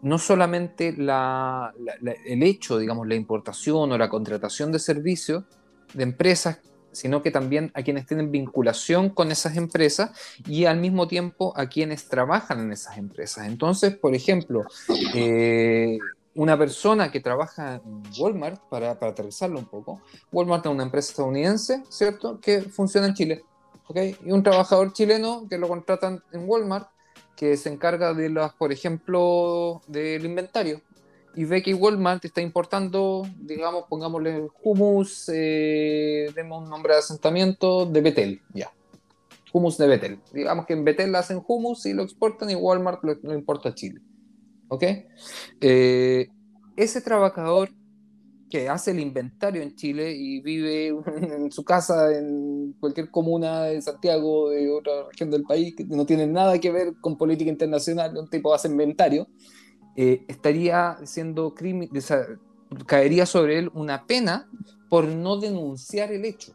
[0.00, 5.44] no solamente el hecho, digamos, la importación o la contratación de servicios
[5.92, 6.60] de empresas
[6.92, 10.10] sino que también a quienes tienen vinculación con esas empresas
[10.46, 13.46] y al mismo tiempo a quienes trabajan en esas empresas.
[13.46, 14.64] Entonces, por ejemplo,
[15.14, 15.98] eh,
[16.34, 20.00] una persona que trabaja en Walmart, para, para aterrizarlo un poco,
[20.32, 23.44] Walmart es una empresa estadounidense, ¿cierto?, que funciona en Chile.
[23.86, 24.16] ¿okay?
[24.24, 26.88] Y un trabajador chileno que lo contratan en Walmart,
[27.36, 30.82] que se encarga de las, por ejemplo, del inventario
[31.34, 37.86] y ve que Walmart está importando, digamos, pongámosle hummus, eh, demos un nombre de asentamiento
[37.86, 38.70] de Betel, ya.
[39.52, 40.20] Hummus de Betel.
[40.32, 44.00] Digamos que en Betel hacen hummus y lo exportan y Walmart lo, importa a Chile.
[44.68, 44.84] ¿Ok?
[45.60, 46.28] Eh,
[46.76, 47.70] ese trabajador
[48.50, 50.88] que hace el inventario en Chile y vive
[51.22, 56.04] en su casa en cualquier comuna de Santiago, de otra región del país, que no
[56.04, 59.28] tiene nada que ver con política internacional, un tipo hace inventario,
[60.02, 61.54] eh, estaría siendo
[62.86, 64.48] caería sobre él una pena
[64.88, 66.54] por no denunciar el hecho.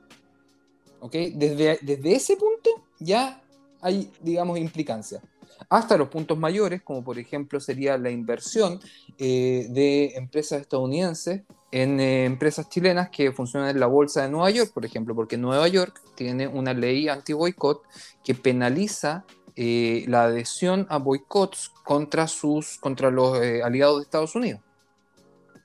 [0.99, 1.31] ¿Okay?
[1.35, 3.43] Desde, desde ese punto ya
[3.81, 5.21] hay, digamos, implicancia.
[5.69, 8.79] Hasta los puntos mayores, como por ejemplo sería la inversión
[9.19, 14.49] eh, de empresas estadounidenses en eh, empresas chilenas que funcionan en la bolsa de Nueva
[14.49, 17.83] York, por ejemplo, porque Nueva York tiene una ley anti-boicot
[18.23, 19.23] que penaliza
[19.57, 24.59] eh, la adhesión a boicots contra, sus, contra los eh, aliados de Estados Unidos.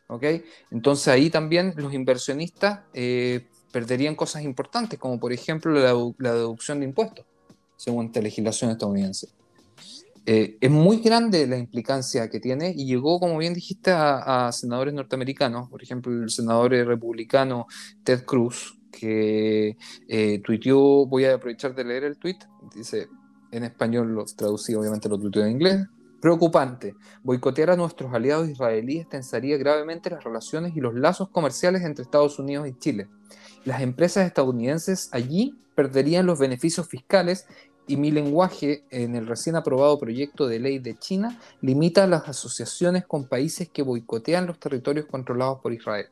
[0.06, 0.24] ¿Ok?
[0.70, 6.86] Entonces ahí también los inversionistas eh, perderían cosas importantes, como por ejemplo la, deducción de
[6.86, 7.24] impuestos,
[7.76, 9.28] según esta legislación estadounidense.
[10.24, 14.94] es muy grande la implicancia que tiene y llegó, como bien dijiste, a, a senadores
[14.94, 17.66] norteamericanos, por ejemplo, el senador republicano
[18.04, 19.76] Ted Cruz, que
[20.44, 22.38] tuiteó, voy a aprovechar de leer el tweet,
[22.74, 23.08] dice,
[23.52, 25.86] en español los traducí, obviamente lo tuiteé en inglés.
[26.20, 26.94] Preocupante.
[27.22, 32.38] Boicotear a nuestros aliados israelíes tensaría gravemente las relaciones y los lazos comerciales entre Estados
[32.38, 33.08] Unidos y Chile.
[33.64, 37.46] Las empresas estadounidenses allí perderían los beneficios fiscales
[37.90, 43.04] y mi lenguaje en el recién aprobado proyecto de ley de China limita las asociaciones
[43.04, 46.06] con países que boicotean los territorios controlados por Israel.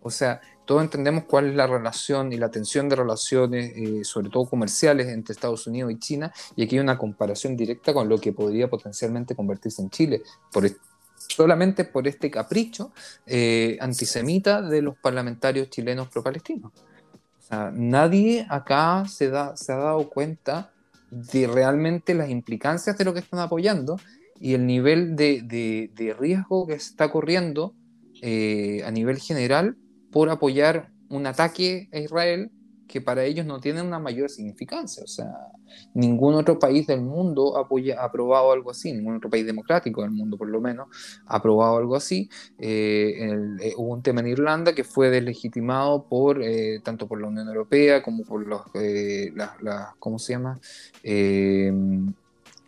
[0.00, 4.30] O sea, todos entendemos cuál es la relación y la tensión de relaciones, eh, sobre
[4.30, 8.18] todo comerciales, entre Estados Unidos y China, y aquí hay una comparación directa con lo
[8.18, 10.70] que podría potencialmente convertirse en Chile, por,
[11.16, 12.92] solamente por este capricho
[13.26, 16.70] eh, antisemita de los parlamentarios chilenos pro-palestinos.
[16.72, 20.70] O sea, nadie acá se, da, se ha dado cuenta
[21.14, 23.98] de realmente las implicancias de lo que están apoyando
[24.40, 27.74] y el nivel de, de, riesgo que está corriendo
[28.20, 29.76] eh, a nivel general
[30.10, 32.50] por apoyar un ataque a Israel
[32.86, 35.02] que para ellos no tiene una mayor significancia.
[35.04, 35.32] O sea,
[35.94, 40.10] ningún otro país del mundo apoya, ha aprobado algo así, ningún otro país democrático del
[40.10, 40.88] mundo por lo menos
[41.26, 42.28] ha aprobado algo así.
[42.58, 47.28] Eh, eh, hubo un tema en Irlanda que fue deslegitimado por eh, tanto por la
[47.28, 48.62] Unión Europea como por los,
[49.98, 50.60] ¿cómo se llama?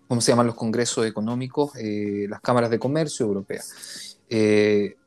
[0.08, 1.72] ¿Cómo se llaman los congresos económicos?
[1.76, 4.18] las cámaras de comercio europeas.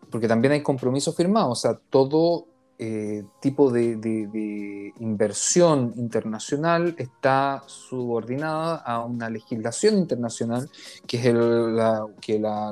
[0.09, 2.47] porque también hay compromisos firmados, o sea, todo
[2.81, 10.69] eh, tipo de, inversión internacional está subordinada a una legislación internacional
[11.05, 12.71] que es la que la,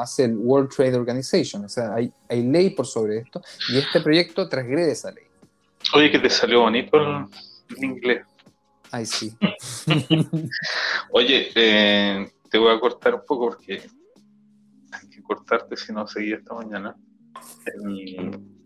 [0.00, 1.64] hace el World Trade Organization.
[1.64, 5.24] O sea, hay, hay ley por sobre esto y este proyecto transgrede esa ley.
[5.92, 8.24] Oye, que te salió bonito el, inglés.
[8.92, 9.36] Ay, sí.
[11.10, 13.82] Oye, eh, te voy a cortar un poco porque
[14.92, 16.96] hay que cortarte si no seguí esta mañana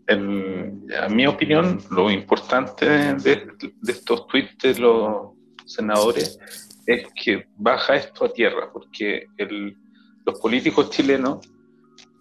[0.07, 3.47] en, mi opinión, lo importante de,
[3.87, 5.31] estos tweets de los
[5.65, 6.37] senadores
[6.85, 9.27] es que baja esto a tierra, porque
[10.25, 11.39] los políticos chilenos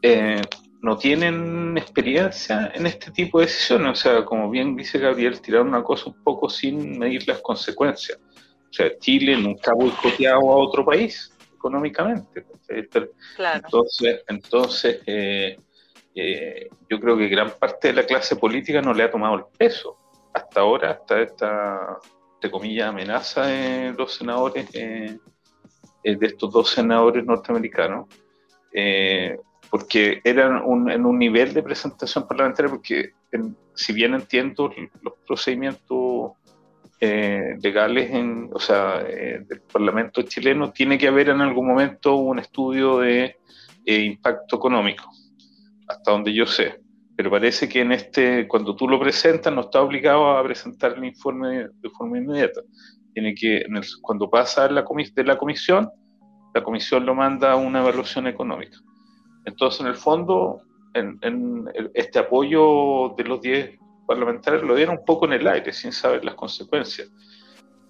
[0.00, 0.40] eh,
[0.82, 3.92] no tienen experiencia en este tipo de decisiones.
[3.92, 8.18] O sea, como bien dice Gabriel, tirar una cosa un poco sin medir las consecuencias.
[8.18, 12.44] O sea, Chile nunca ha boicoteado a otro país económicamente.
[12.68, 15.58] Entonces, entonces eh,
[16.14, 19.44] eh, yo creo que gran parte de la clase política no le ha tomado el
[19.56, 19.96] peso.
[20.32, 21.98] Hasta ahora, hasta esta,
[22.34, 25.18] entre comillas, amenaza de los senadores, eh,
[26.04, 28.08] eh, de estos dos senadores norteamericanos,
[29.70, 33.12] porque eran en un nivel de presentación parlamentaria, porque
[33.74, 36.32] si bien entiendo los procedimientos
[37.00, 42.98] legales, en, o sea, del Parlamento chileno, tiene que haber en algún momento un estudio
[42.98, 43.36] de
[43.84, 45.10] impacto económico
[45.92, 46.80] hasta donde yo sé.
[47.16, 51.04] Pero parece que en este, cuando tú lo presentas, no está obligado a presentar el
[51.04, 52.62] informe de forma inmediata.
[53.12, 53.64] Tiene que,
[54.00, 54.84] cuando pasa la
[55.14, 55.90] de la comisión,
[56.54, 58.78] la comisión lo manda a una evaluación económica.
[59.44, 60.62] Entonces, en el fondo,
[60.94, 65.92] en, este apoyo de los 10 parlamentarios lo dieron un poco en el aire, sin
[65.92, 67.10] saber las consecuencias.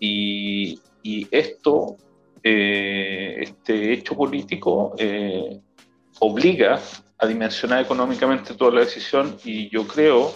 [0.01, 0.81] Y,
[1.31, 1.97] esto,
[2.43, 5.61] eh, este hecho político, eh,
[6.21, 6.81] obliga
[7.23, 10.35] a dimensionar económicamente toda la decisión y yo creo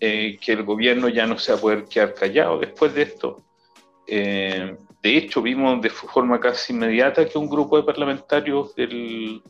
[0.00, 3.44] eh, que el gobierno ya no se va a poder quedar callado después de esto.
[4.06, 9.42] Eh, de hecho, vimos de forma casi inmediata que un grupo de parlamentarios del,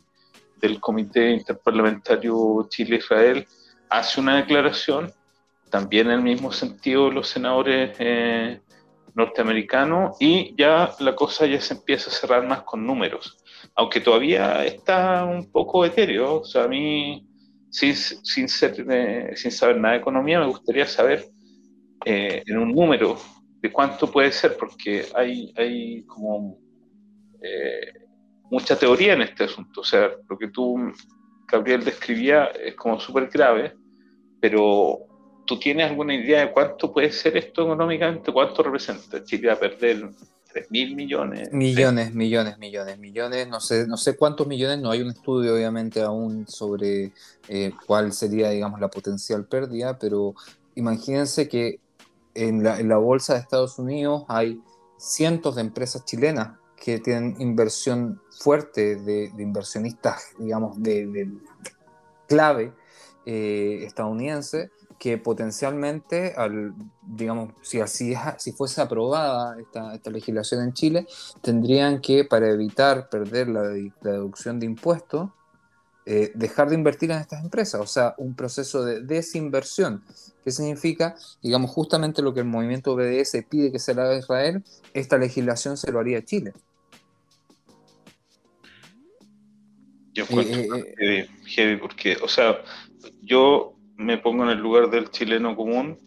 [0.57, 3.47] del Comité Interparlamentario Chile-Israel
[3.89, 5.13] hace una declaración,
[5.69, 8.59] también en el mismo sentido los senadores eh,
[9.15, 13.38] norteamericanos, y ya la cosa ya se empieza a cerrar más con números
[13.79, 16.41] aunque todavía está un poco etéreo.
[16.41, 17.25] O sea, a mí,
[17.69, 21.25] sin, sin, sin saber nada de economía, me gustaría saber
[22.03, 23.17] eh, en un número
[23.61, 26.57] de cuánto puede ser, porque hay, hay como
[27.41, 27.93] eh,
[28.51, 29.79] mucha teoría en este asunto.
[29.79, 30.91] O sea, lo que tú,
[31.47, 33.75] Gabriel, describía es como súper grave,
[34.41, 34.99] pero
[35.45, 38.33] ¿tú tienes alguna idea de cuánto puede ser esto económicamente?
[38.33, 40.09] ¿Cuánto representa Chile a perder
[40.53, 41.51] 3 mil millones.
[41.51, 43.47] Millones, millones, millones, millones.
[43.47, 47.11] No sé, no sé cuántos millones, no hay un estudio obviamente aún sobre
[47.47, 50.33] eh, cuál sería, digamos, la potencial pérdida, pero
[50.75, 51.79] imagínense que
[52.33, 54.61] en la, bolsa de Estados Unidos hay
[54.97, 61.29] cientos de empresas chilenas que tienen inversión fuerte de, inversionistas, digamos, de,
[62.27, 62.71] clave
[63.25, 70.73] eh, estadounidense que potencialmente, al, digamos, si así si fuese aprobada esta, esta, legislación en
[70.73, 71.07] Chile,
[71.41, 73.61] tendrían que, para evitar perder la,
[74.01, 75.29] deducción de impuestos,
[76.05, 80.03] eh, dejar de invertir en estas empresas, o sea, un proceso de desinversión.
[80.43, 81.15] ¿Qué significa?
[81.41, 85.17] Digamos, justamente lo que el movimiento BDS pide que se le haga a Israel, esta
[85.17, 86.51] legislación se lo haría a Chile.
[90.13, 92.57] Yo encuentro eh, heavy, porque, o sea,
[93.21, 95.97] yo me pongo en el lugar del chileno común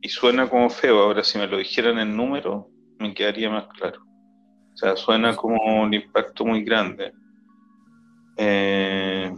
[0.00, 1.00] y suena como feo.
[1.00, 2.68] Ahora, si me lo dijeran en número,
[2.98, 4.02] me quedaría más claro.
[4.74, 7.12] O sea, suena como un impacto muy grande.
[8.36, 9.32] Eh,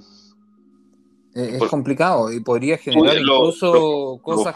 [1.34, 4.54] es complicado y podría generar incluso cosas.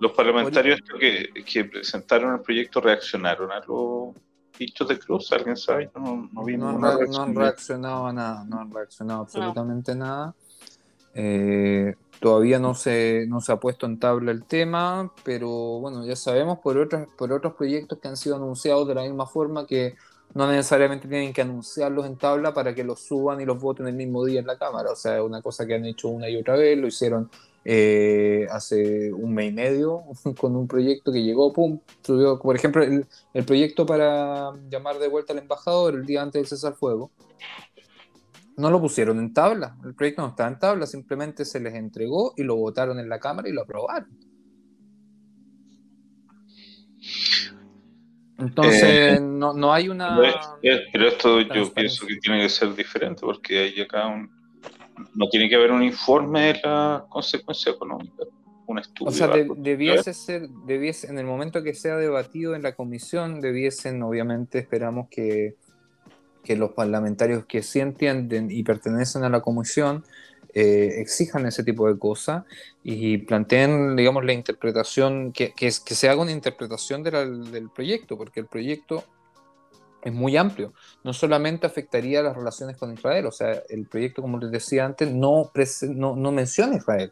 [0.00, 4.14] Los, parlamentarios que, presentaron el proyecto reaccionaron a los
[4.58, 5.90] dichos de Cruz, ¿alguien sabe?
[5.94, 6.28] No,
[7.22, 10.34] han, reaccionado a nada, no han reaccionado absolutamente nada.
[11.14, 15.48] Eh, todavía no se, no se ha puesto en tabla el tema, pero
[15.80, 19.26] bueno, ya sabemos por otros, por otros proyectos que han sido anunciados de la misma
[19.26, 19.94] forma que
[20.34, 23.94] no necesariamente tienen que anunciarlos en tabla para que los suban y los voten el
[23.94, 24.90] mismo día en la Cámara.
[24.90, 27.30] O sea, es una cosa que han hecho una y otra vez, lo hicieron
[27.64, 30.02] eh, hace un mes y medio
[30.38, 35.08] con un proyecto que llegó, pum, subió, por ejemplo, el, el, proyecto para llamar de
[35.08, 37.10] vuelta al embajador el día antes del cesar fuego.
[38.56, 42.34] No lo pusieron en tabla, el proyecto no estaba en tabla, simplemente se les entregó
[42.36, 44.08] y lo votaron en la Cámara y lo aprobaron.
[48.38, 50.18] Entonces, eh, no, no, hay una.
[50.60, 54.30] Pero, esto yo pienso que tiene que ser diferente, porque hay acá un.
[55.14, 58.24] No tiene que haber un informe de la consecuencia económica,
[58.66, 59.10] un estudio.
[59.10, 64.02] O sea, debiese ser, debiese, en el momento que sea debatido en la comisión, debiesen,
[64.02, 65.56] obviamente, esperamos que,
[66.44, 70.04] que los parlamentarios que sí entienden y pertenecen a la comisión
[70.56, 72.44] eh, exijan ese tipo de cosas
[72.84, 78.46] y planteen, digamos, la interpretación, que, que, se haga una interpretación del proyecto, porque el
[78.46, 79.02] proyecto
[80.04, 80.72] es muy amplio.
[81.02, 85.10] No solamente afectaría las relaciones con Israel, o sea, el proyecto, como les decía antes,
[85.10, 85.50] no,
[85.88, 87.10] no, no menciona Israel.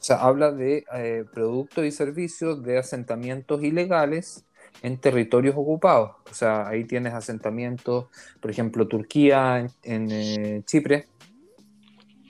[0.00, 4.44] O sea, habla de eh, productos y servicios de asentamientos ilegales
[4.82, 6.12] en territorios ocupados.
[6.30, 8.06] O sea, ahí tienes asentamientos,
[8.40, 11.06] por ejemplo, Turquía en, eh, Chipre,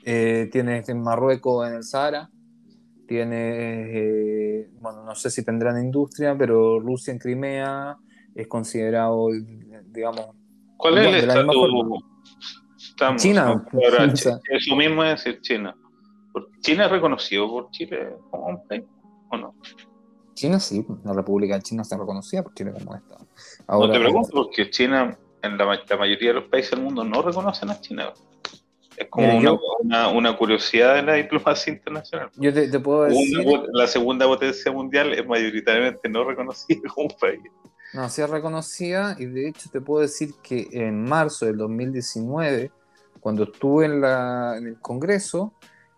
[0.03, 2.29] eh, tienes en Marruecos en el Sahara,
[3.07, 7.97] tienes, eh, bueno, no sé si tendrán industria, pero Rusia en Crimea
[8.33, 9.29] es considerado,
[9.87, 10.27] digamos...
[10.77, 12.03] ¿Cuál es el estatus?
[13.17, 13.65] China.
[14.49, 15.75] Eso mismo es decir China.
[16.61, 18.83] ¿China es reconocido por Chile como un país
[19.29, 19.55] o no?
[20.35, 23.25] China sí, la República de China está reconocida por Chile como Estado.
[23.65, 27.03] Ahora, no te pregunto porque China, en la, la, mayoría de los países del mundo
[27.03, 28.13] no reconocen a China.
[28.97, 29.37] Es como
[30.13, 32.29] una, curiosidad de la diplomacia internacional.
[32.35, 33.45] Yo te, puedo decir.
[33.73, 37.41] la segunda potencia mundial es mayoritariamente no reconocida como un país.
[37.93, 42.71] No, sí es reconocida y de hecho te puedo decir que en marzo del 2019,
[43.21, 45.53] cuando estuve en, la, en el Congreso,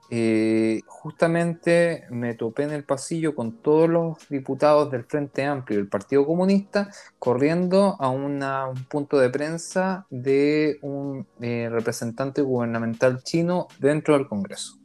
[0.09, 5.89] eh, justamente me topé en el pasillo con todos los diputados del Frente Amplio del
[5.89, 6.89] Partido Comunista
[7.19, 8.41] corriendo a un
[8.89, 14.77] punto de prensa de un eh, representante gubernamental chino dentro del Congreso.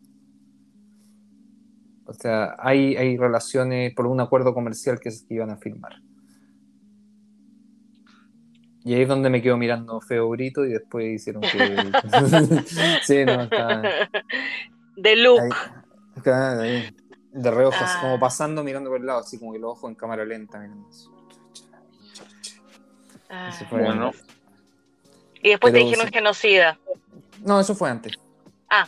[2.05, 5.93] O sea, hay, hay relaciones por un acuerdo comercial que, que iban a firmar.
[8.85, 11.49] Y ahí es donde me quedo mirando feo grito y después hicieron que.
[13.03, 13.83] sí, no, está
[14.97, 15.55] de look.
[16.15, 18.21] de reojos, como ah.
[18.21, 20.59] pasando mirando por el lado, así como que los ojos en cámara lenta.
[20.59, 20.89] Mirando.
[23.31, 23.51] Ah.
[23.71, 24.13] bueno.
[25.43, 26.13] Y después te dijeron sí.
[26.13, 26.79] genocida.
[27.41, 28.13] No, eso fue antes.
[28.69, 28.87] Ah.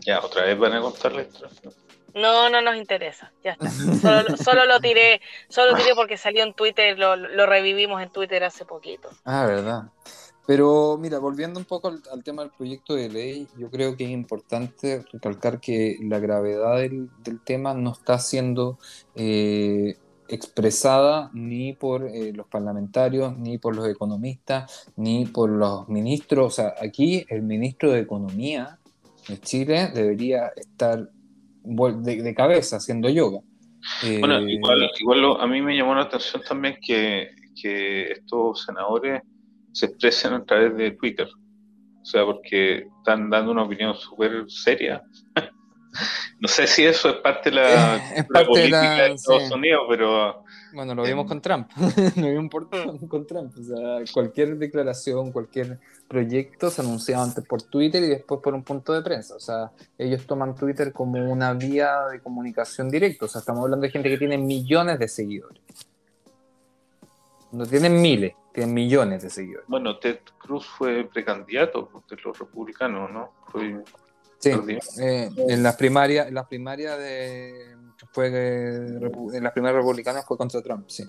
[0.00, 1.70] Ya, otra vez van a contar la historia.
[2.14, 3.70] No, no nos interesa, ya está.
[3.70, 8.10] Solo, solo, lo tiré, solo lo tiré porque salió en Twitter, lo, lo revivimos en
[8.10, 9.10] Twitter hace poquito.
[9.24, 9.82] Ah, verdad.
[10.50, 14.10] Pero mira, volviendo un poco al, tema del proyecto de ley, yo creo que es
[14.10, 17.08] importante recalcar que la gravedad del,
[17.44, 18.76] tema no está siendo
[19.14, 19.96] eh,
[20.26, 26.46] expresada ni por eh, los parlamentarios, ni por los economistas, ni por los ministros.
[26.48, 28.76] O sea, aquí el ministro de Economía
[29.28, 31.10] de Chile debería estar
[31.62, 33.38] de, cabeza haciendo yoga.
[34.18, 39.22] Bueno, eh, igual, igual a mí me llamó la atención también que, que estos senadores
[39.72, 41.28] se expresen a través de Twitter.
[42.02, 45.02] O sea, porque están dando una opinión súper seria.
[46.40, 48.00] no sé si eso es parte de la,
[48.46, 50.44] política de, Estados Unidos, pero...
[50.72, 51.68] Bueno, lo vimos con Trump,
[52.16, 52.50] lo vimos
[53.08, 53.52] con Trump.
[53.58, 58.62] O sea, cualquier declaración, cualquier proyecto se anunciaba antes por Twitter y después por un
[58.62, 59.34] punto de prensa.
[59.34, 63.26] O sea, ellos toman Twitter como una vía de comunicación directa.
[63.26, 65.62] O sea, estamos hablando de gente que tiene millones de seguidores.
[67.52, 69.66] No tienen miles, tienen millones de seguidores.
[69.68, 73.32] Bueno, Ted Cruz fue precandidato de los republicanos, ¿no?
[74.38, 74.50] sí,
[75.00, 77.76] eh, en las primarias, en las primarias de
[78.12, 81.04] fue en las primeras republicanas fue contra Trump, sí.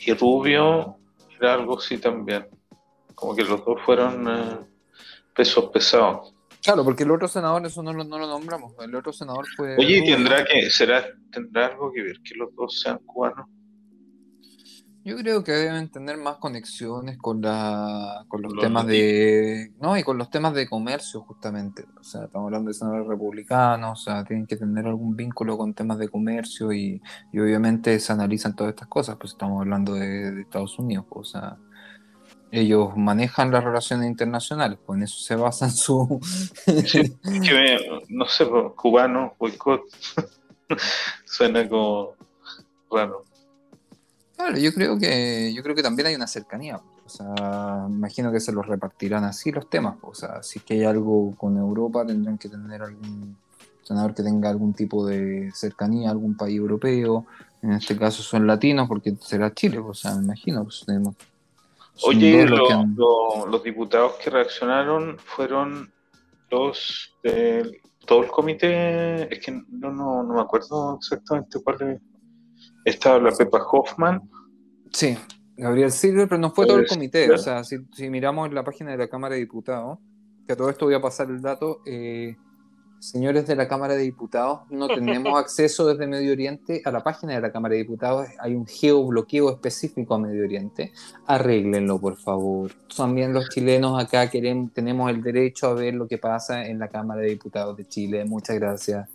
[0.00, 0.98] Y Rubio
[1.40, 2.46] era algo así también.
[3.14, 4.58] Como que los dos fueron eh,
[5.34, 6.34] pesos pesados.
[6.62, 8.74] Claro, porque el otro senador, eso no lo, no lo nombramos.
[8.80, 9.76] El otro senador fue.
[9.76, 13.46] Oye, ¿tendrá que, será, tendrá algo que ver que los dos sean cubanos?
[15.06, 20.02] Yo creo que deben tener más conexiones con la con los, temas de no y
[20.02, 21.84] con los temas de comercio justamente.
[22.00, 25.74] O sea, estamos hablando de senadores republicanos, o sea, tienen que tener algún vínculo con
[25.74, 27.00] temas de comercio y,
[27.32, 31.56] obviamente se analizan todas estas cosas, pues estamos hablando de, Estados Unidos, pues, o sea,
[32.50, 36.18] ellos manejan las relaciones internacionales, pues en eso se basan su
[38.08, 39.82] no sé, pues, cubano, boicot.
[41.24, 42.14] Suena como
[42.90, 43.35] raro.
[44.36, 46.80] Claro, yo creo que yo creo que también hay una cercanía.
[47.04, 49.96] O sea, imagino que se los repartirán así los temas.
[50.02, 53.36] O sea, si es que hay algo con Europa, tendrán que tener algún
[53.82, 57.26] senador que tenga algún tipo de cercanía a algún país europeo.
[57.62, 59.78] En este caso son latinos, porque será Chile.
[59.78, 60.64] O sea, me imagino.
[60.64, 60.84] Pues,
[62.02, 65.90] Oye, los diputados que reaccionaron fueron
[66.50, 69.32] los de todo el comité.
[69.32, 72.00] Es que no, no, no me acuerdo exactamente cuál
[72.86, 74.22] estaba la Pepa Hoffman.
[74.92, 75.18] Sí,
[75.56, 77.30] Gabriel Silver, pero no fue todo el comité.
[77.30, 77.78] O sea, si,
[78.08, 79.98] miramos la página de la Cámara de Diputados,
[80.46, 82.36] que a todo esto voy a pasar el dato, eh,
[83.00, 87.34] señores de la Cámara de Diputados, no tenemos acceso desde Medio Oriente a la página
[87.34, 88.28] de la Cámara de Diputados.
[88.38, 90.92] Hay un geobloqueo específico a Medio Oriente.
[91.26, 92.70] Arréglenlo, por favor.
[92.96, 96.86] También los chilenos acá queremos, tenemos el derecho a ver lo que pasa en la
[96.86, 98.24] Cámara de Diputados de Chile.
[98.24, 99.08] Muchas gracias.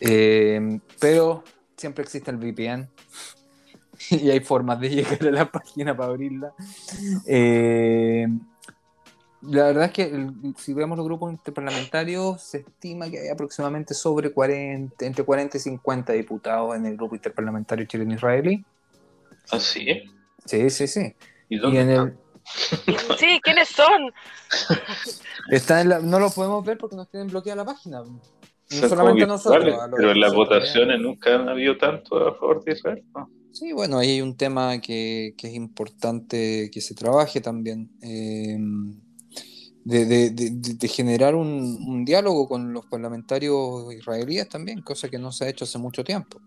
[0.00, 1.44] Eh, pero
[1.78, 2.88] siempre existe el VPN
[4.10, 6.52] y hay formas de llegar a la página para abrirla.
[7.26, 8.26] Eh,
[9.42, 14.32] la verdad es que si vemos los grupos interparlamentarios, se estima que hay aproximadamente sobre
[14.32, 18.64] 40, entre 40 y 50 diputados en el grupo interparlamentario chileno-israelí.
[19.50, 20.10] ¿Ah, sí?
[20.44, 21.14] Sí, sí, sí.
[21.48, 22.14] ¿Y dónde
[23.18, 24.12] Sí, ¿quiénes son?
[25.50, 28.02] Están no lo podemos ver porque nos tienen bloqueada la página.
[28.70, 29.74] No solamente nosotros.
[29.96, 33.02] pero en las votaciones nunca han habido tanto a favor de Israel.
[33.52, 37.90] Sí, bueno, ahí hay un tema que, es importante que se trabaje también.
[38.02, 39.00] Em,
[39.84, 45.64] de, generar un, diálogo con los parlamentarios israelíes también, cosa que no se ha hecho
[45.64, 46.40] hace mucho tiempo.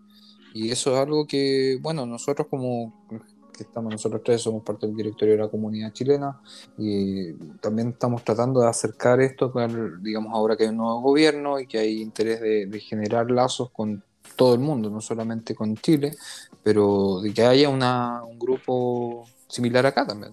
[0.54, 3.06] Y eso es algo que, bueno, nosotros como
[3.52, 6.40] que estamos nosotros tres, somos parte del directorio de la comunidad chilena
[6.78, 9.52] y también estamos tratando de acercar esto,
[10.00, 14.02] digamos, ahora que hay un nuevo gobierno y que hay interés de, generar lazos con
[14.36, 16.16] todo el mundo, no solamente con Chile,
[16.62, 20.32] pero de que haya una, un grupo similar acá también.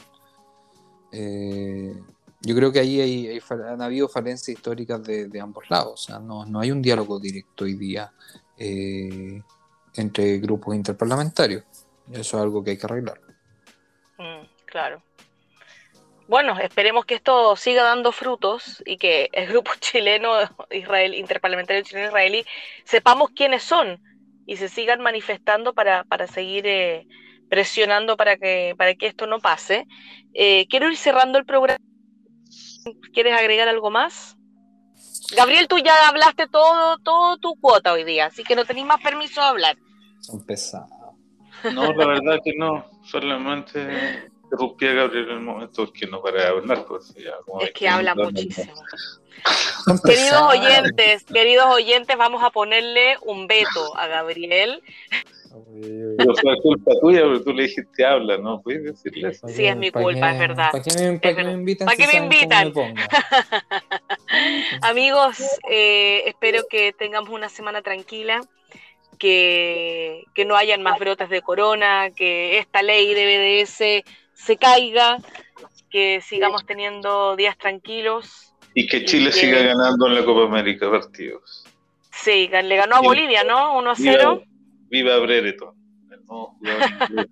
[1.11, 1.93] Eh,
[2.41, 6.45] yo creo que ahí hay, han habido falencias históricas de, ambos lados, o sea, no,
[6.45, 8.11] no, hay un diálogo directo hoy día
[8.57, 9.41] eh,
[9.95, 11.63] entre grupos interparlamentarios.
[12.11, 13.19] Eso es algo que hay que arreglar.
[14.17, 15.03] Mm, claro.
[16.27, 20.33] Bueno, esperemos que esto siga dando frutos y que el grupo chileno,
[20.69, 22.45] Israel, interparlamentario chileno-israelí,
[22.83, 23.99] sepamos quiénes son
[24.45, 27.07] y se sigan manifestando para, seguir eh,
[27.49, 29.87] presionando para que, para que esto no pase.
[30.33, 31.83] Eh, quiero ir cerrando el programa.
[33.13, 34.35] ¿Quieres agregar algo más?
[35.35, 39.01] Gabriel, tú ya hablaste todo, todo tu cuota hoy día, así que no tenéis más
[39.01, 39.77] permiso de hablar.
[40.19, 40.98] Son pesados.
[41.73, 46.41] No, la verdad que no, solamente interrumpí a Gabriel en el momento que no para
[46.41, 46.85] de hablar.
[46.85, 47.13] Pues,
[47.61, 48.73] es que habla muchísimo.
[50.03, 54.81] queridos oyentes, queridos oyentes, vamos a ponerle un veto a Gabriel.
[56.17, 58.61] Pero fue culpa tuya, pero tú le dijiste habla, ¿no?
[58.61, 59.47] ¿Puedes decirle eso?
[59.47, 60.71] Sí, es mi culpa, es verdad.
[60.71, 61.85] ¿Para qué me, invitan?
[61.85, 62.73] ¿Para qué me invitan?
[64.81, 65.37] Amigos,
[65.69, 68.41] eh, espero que tengamos una semana tranquila
[69.19, 74.03] que, no hayan más brotes de corona, que esta ley de BDS
[74.33, 75.17] se caiga,
[75.91, 78.55] que sigamos teniendo días tranquilos.
[78.73, 81.65] Y que Chile siga ganando en la Copa América partidos.
[82.11, 83.77] Sí, le ganó a Bolivia, ¿no?
[83.77, 84.43] 1 a 0.
[84.89, 85.75] Viva, Brereton.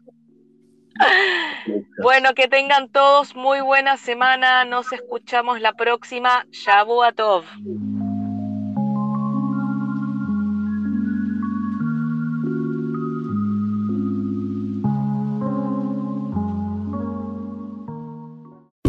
[2.02, 4.66] bueno, que tengan todos muy buena semana.
[4.66, 6.46] Nos escuchamos la próxima.
[6.52, 7.46] Shabu Atov.